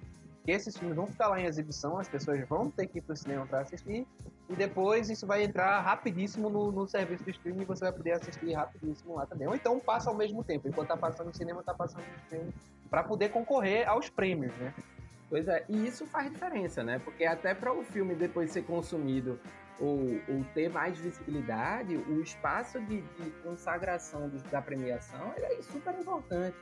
que 0.45 0.51
esses 0.51 0.77
filmes 0.77 0.95
vão 0.95 1.05
ficar 1.05 1.27
lá 1.27 1.41
em 1.41 1.45
exibição, 1.45 1.99
as 1.99 2.07
pessoas 2.07 2.39
vão 2.47 2.71
ter 2.71 2.87
que 2.87 2.99
ir 2.99 3.01
para 3.01 3.13
o 3.13 3.17
cinema 3.17 3.45
para 3.45 3.59
assistir, 3.59 4.07
e 4.49 4.55
depois 4.55 5.09
isso 5.09 5.27
vai 5.27 5.43
entrar 5.43 5.81
rapidíssimo 5.81 6.49
no, 6.49 6.71
no, 6.71 6.87
serviço 6.87 7.21
de 7.25 7.31
streaming 7.31 7.63
e 7.63 7.65
você 7.65 7.83
vai 7.83 7.91
poder 7.91 8.13
assistir 8.13 8.53
rapidíssimo 8.53 9.15
lá 9.15 9.25
também. 9.25 9.45
Ou 9.45 9.55
então 9.55 9.77
passa 9.77 10.09
ao 10.09 10.15
mesmo 10.15 10.45
tempo, 10.45 10.69
enquanto 10.69 10.87
tá 10.87 10.95
passando 10.95 11.27
no 11.27 11.35
cinema, 11.35 11.61
tá 11.61 11.73
passando 11.73 12.05
no 12.05 12.15
streaming, 12.23 12.53
para 12.89 13.03
poder 13.03 13.29
concorrer 13.29 13.87
aos 13.87 14.09
prêmios, 14.09 14.53
né? 14.55 14.73
Pois 15.29 15.47
é, 15.47 15.65
e 15.67 15.87
isso 15.87 16.05
faz 16.05 16.31
diferença, 16.31 16.83
né? 16.83 16.99
Porque 16.99 17.25
até 17.25 17.53
para 17.53 17.73
o 17.73 17.83
filme 17.83 18.15
depois 18.15 18.51
ser 18.51 18.63
consumido 18.63 19.39
ou, 19.79 19.99
ou, 20.27 20.43
ter 20.53 20.69
mais 20.69 20.97
visibilidade, 20.97 21.95
o 21.95 22.21
espaço 22.21 22.79
de, 22.81 23.01
de 23.01 23.29
consagração 23.43 24.29
do, 24.29 24.37
da 24.49 24.61
premiação 24.61 25.33
é 25.37 25.61
super 25.61 25.93
importante. 25.99 26.57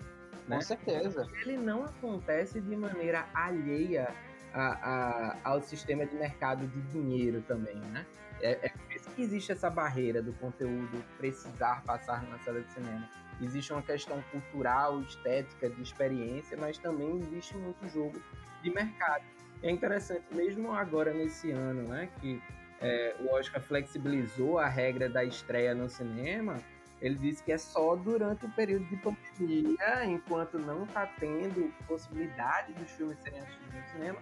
Né? 0.47 0.57
Com 0.57 0.61
certeza. 0.61 1.27
Ele 1.41 1.57
não 1.57 1.85
acontece 1.85 2.59
de 2.59 2.75
maneira 2.75 3.25
alheia 3.33 4.09
a, 4.53 4.65
a, 4.65 5.37
ao 5.43 5.61
sistema 5.61 6.05
de 6.05 6.15
mercado 6.15 6.67
de 6.67 6.81
dinheiro 6.83 7.41
também, 7.47 7.75
né? 7.75 8.05
É, 8.41 8.67
é 8.67 8.69
por 8.69 8.93
isso 8.93 9.09
que 9.11 9.21
existe 9.21 9.51
essa 9.51 9.69
barreira 9.69 10.21
do 10.21 10.33
conteúdo 10.33 11.03
precisar 11.17 11.83
passar 11.83 12.23
na 12.23 12.37
sala 12.39 12.61
de 12.61 12.71
cinema. 12.73 13.07
Existe 13.41 13.73
uma 13.73 13.81
questão 13.81 14.21
cultural, 14.31 15.01
estética, 15.01 15.69
de 15.69 15.81
experiência, 15.81 16.57
mas 16.57 16.77
também 16.77 17.17
existe 17.17 17.55
muito 17.57 17.87
jogo 17.89 18.21
de 18.63 18.69
mercado. 18.69 19.23
É 19.61 19.69
interessante, 19.69 20.23
mesmo 20.31 20.73
agora 20.73 21.13
nesse 21.13 21.51
ano, 21.51 21.83
né, 21.87 22.09
que 22.19 22.41
é, 22.81 23.15
o 23.19 23.33
Oscar 23.33 23.61
flexibilizou 23.61 24.59
a 24.59 24.67
regra 24.67 25.09
da 25.09 25.23
estreia 25.23 25.73
no 25.73 25.89
cinema, 25.89 26.57
ele 27.01 27.15
disse 27.15 27.43
que 27.43 27.51
é 27.51 27.57
só 27.57 27.95
durante 27.95 28.45
o 28.45 28.51
período 28.51 28.85
de 28.85 28.95
pandemia, 28.97 30.05
enquanto 30.05 30.57
não 30.57 30.83
está 30.83 31.05
tendo 31.19 31.73
possibilidade 31.87 32.73
dos 32.73 32.89
filmes 32.91 33.17
serem 33.21 33.39
assistidos 33.39 33.75
no 33.75 33.87
cinema, 33.91 34.19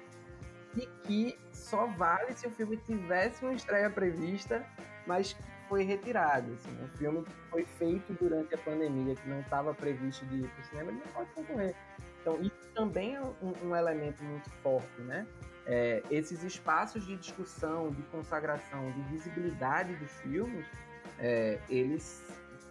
e 0.76 0.88
que 1.04 1.38
só 1.52 1.86
vale 1.86 2.34
se 2.34 2.47
o 2.47 2.52
filme 2.52 2.78
tivesse 2.78 3.43
uma 3.45 3.54
estreia 3.54 3.89
prevista, 3.89 4.65
mas 5.05 5.35
foi 5.69 5.83
retirado. 5.83 6.53
Assim, 6.53 6.87
filme 6.97 7.23
foi 7.49 7.65
feito 7.65 8.13
durante 8.13 8.53
a 8.55 8.57
pandemia, 8.57 9.15
que 9.15 9.27
não 9.27 9.39
estava 9.41 9.73
previsto 9.73 10.25
de 10.27 10.37
ir 10.37 10.47
para 10.47 10.61
o 10.61 10.65
cinema, 10.65 10.91
ele 10.91 10.99
não 11.05 11.13
pode 11.13 11.29
concorrer. 11.31 11.75
Então, 12.21 12.39
isso 12.41 12.69
também 12.73 13.15
é 13.15 13.21
um, 13.21 13.53
um 13.63 13.75
elemento 13.75 14.23
muito 14.23 14.49
forte, 14.61 15.01
né? 15.01 15.27
É, 15.65 16.03
esses 16.11 16.43
espaços 16.43 17.05
de 17.05 17.15
discussão, 17.17 17.89
de 17.89 18.01
consagração, 18.03 18.91
de 18.91 19.01
visibilidade 19.03 19.95
dos 19.95 20.11
filmes, 20.21 20.65
é, 21.19 21.59
eles 21.69 22.23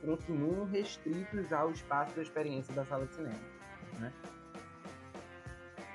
continuam 0.03 0.65
restritos 0.65 1.53
ao 1.53 1.71
espaço 1.71 2.15
da 2.15 2.23
experiência 2.23 2.75
da 2.75 2.85
sala 2.85 3.07
de 3.07 3.15
cinema. 3.15 3.39
Né? 3.99 4.13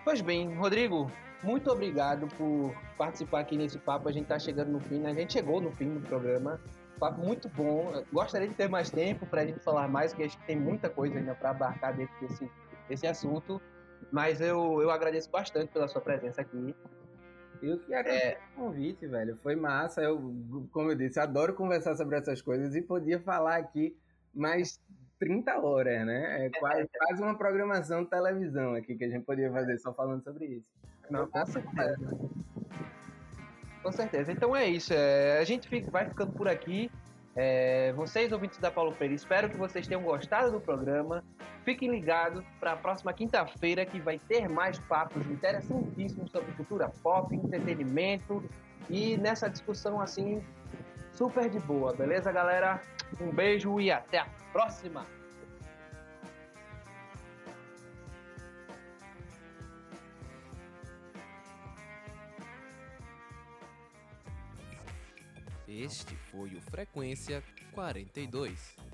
Pois 0.04 0.22
bem, 0.22 0.56
Rodrigo, 0.56 1.12
muito 1.44 1.72
obrigado 1.72 2.28
por 2.36 2.74
participar 2.98 3.42
aqui 3.42 3.58
nesse 3.58 3.78
papo. 3.78 4.10
A 4.10 4.12
gente 4.12 4.28
tá 4.28 4.40
chegando 4.40 4.72
no 4.72 4.80
fim, 4.80 5.00
né? 5.00 5.12
A 5.12 5.14
gente 5.14 5.34
chegou 5.34 5.62
no 5.62 5.72
fim 5.72 5.94
do 5.94 6.02
programa. 6.02 6.60
Papo 7.00 7.22
muito 7.22 7.48
bom. 7.50 7.92
Eu 7.94 8.06
gostaria 8.12 8.48
de 8.48 8.56
ter 8.56 8.68
mais 8.68 8.90
tempo 8.90 9.26
para 9.26 9.42
a 9.42 9.46
gente 9.46 9.60
falar 9.60 9.88
mais, 9.88 10.12
porque 10.12 10.26
acho 10.26 10.38
que 10.38 10.48
tem 10.48 10.60
muita 10.60 10.90
coisa 10.90 11.18
ainda 11.18 11.36
para 11.36 11.52
abarcar 11.52 11.96
dentro 11.96 12.14
desse, 12.20 12.52
desse 12.90 13.08
assunto. 13.08 13.62
Mas 14.12 14.42
eu, 14.42 14.82
eu 14.82 14.90
agradeço 14.90 15.30
bastante 15.30 15.72
pela 15.72 15.88
sua 15.88 16.02
presença 16.02 16.42
aqui. 16.42 16.76
Eu 17.62 17.80
que 17.80 17.94
agradeço 17.94 18.26
é... 18.26 18.40
o 18.56 18.62
convite, 18.62 19.08
velho. 19.08 19.38
Foi 19.44 19.56
massa. 19.56 20.02
Eu, 20.02 20.34
como 20.72 20.92
eu 20.92 20.96
disse, 20.96 21.20
adoro 21.20 21.54
conversar 21.54 21.96
sobre 21.96 22.18
essas 22.18 22.42
coisas 22.42 22.76
e 22.76 22.82
podia 22.82 23.20
falar 23.20 23.58
aqui 23.58 23.96
mais 24.34 24.80
30 25.20 25.60
horas, 25.60 26.06
né? 26.06 26.46
É 26.46 26.50
quase, 26.60 26.90
quase 26.98 27.24
uma 27.24 27.38
programação 27.38 28.04
de 28.04 28.10
televisão 28.10 28.76
aqui 28.76 28.96
que 28.96 29.04
a 29.04 29.10
gente 29.10 29.26
podia 29.26 29.52
fazer 29.52 29.78
só 29.80 29.94
falando 29.94 30.24
sobre 30.24 30.46
isso. 30.46 30.70
Não, 31.10 31.28
com 31.28 31.46
certeza. 31.46 32.18
Com 33.82 33.92
certeza. 33.92 34.32
Então 34.32 34.56
é 34.56 34.68
isso. 34.68 34.94
É, 34.94 35.40
a 35.40 35.44
gente 35.44 35.68
fica, 35.68 35.90
vai 35.90 36.08
ficando 36.08 36.34
por 36.34 36.48
aqui. 36.48 36.92
É, 37.36 37.94
vocês, 37.94 38.32
ouvintes 38.32 38.58
da 38.58 38.72
Paulo 38.72 38.92
Freire, 38.92 39.14
espero 39.14 39.50
que 39.50 39.58
vocês 39.58 39.88
tenham 39.88 40.02
gostado 40.02 40.52
do 40.52 40.60
programa. 40.60 41.24
Fiquem 41.64 41.90
ligados 41.90 42.44
para 42.60 42.74
a 42.74 42.78
próxima 42.78 43.14
quinta-feira 43.14 43.86
que 43.86 44.00
vai 44.00 44.18
ter 44.18 44.50
mais 44.50 44.80
papos 44.80 45.26
interessantíssimos 45.28 46.32
sobre 46.32 46.52
cultura 46.54 46.90
pop, 47.04 47.36
entretenimento 47.36 48.44
e 48.90 49.18
nessa 49.18 49.50
discussão 49.50 50.00
assim 50.02 50.42
super 51.18 51.50
de 51.50 51.60
boa, 51.60 51.94
beleza, 51.96 52.32
galera? 52.32 52.80
Um 53.20 53.34
beijo 53.34 53.80
e 53.80 53.92
até 53.92 54.20
a 54.20 54.26
próxima! 54.52 55.04
Este 65.68 66.16
foi 66.32 66.56
o 66.56 66.62
Frequência 66.62 67.44
42. 67.74 68.87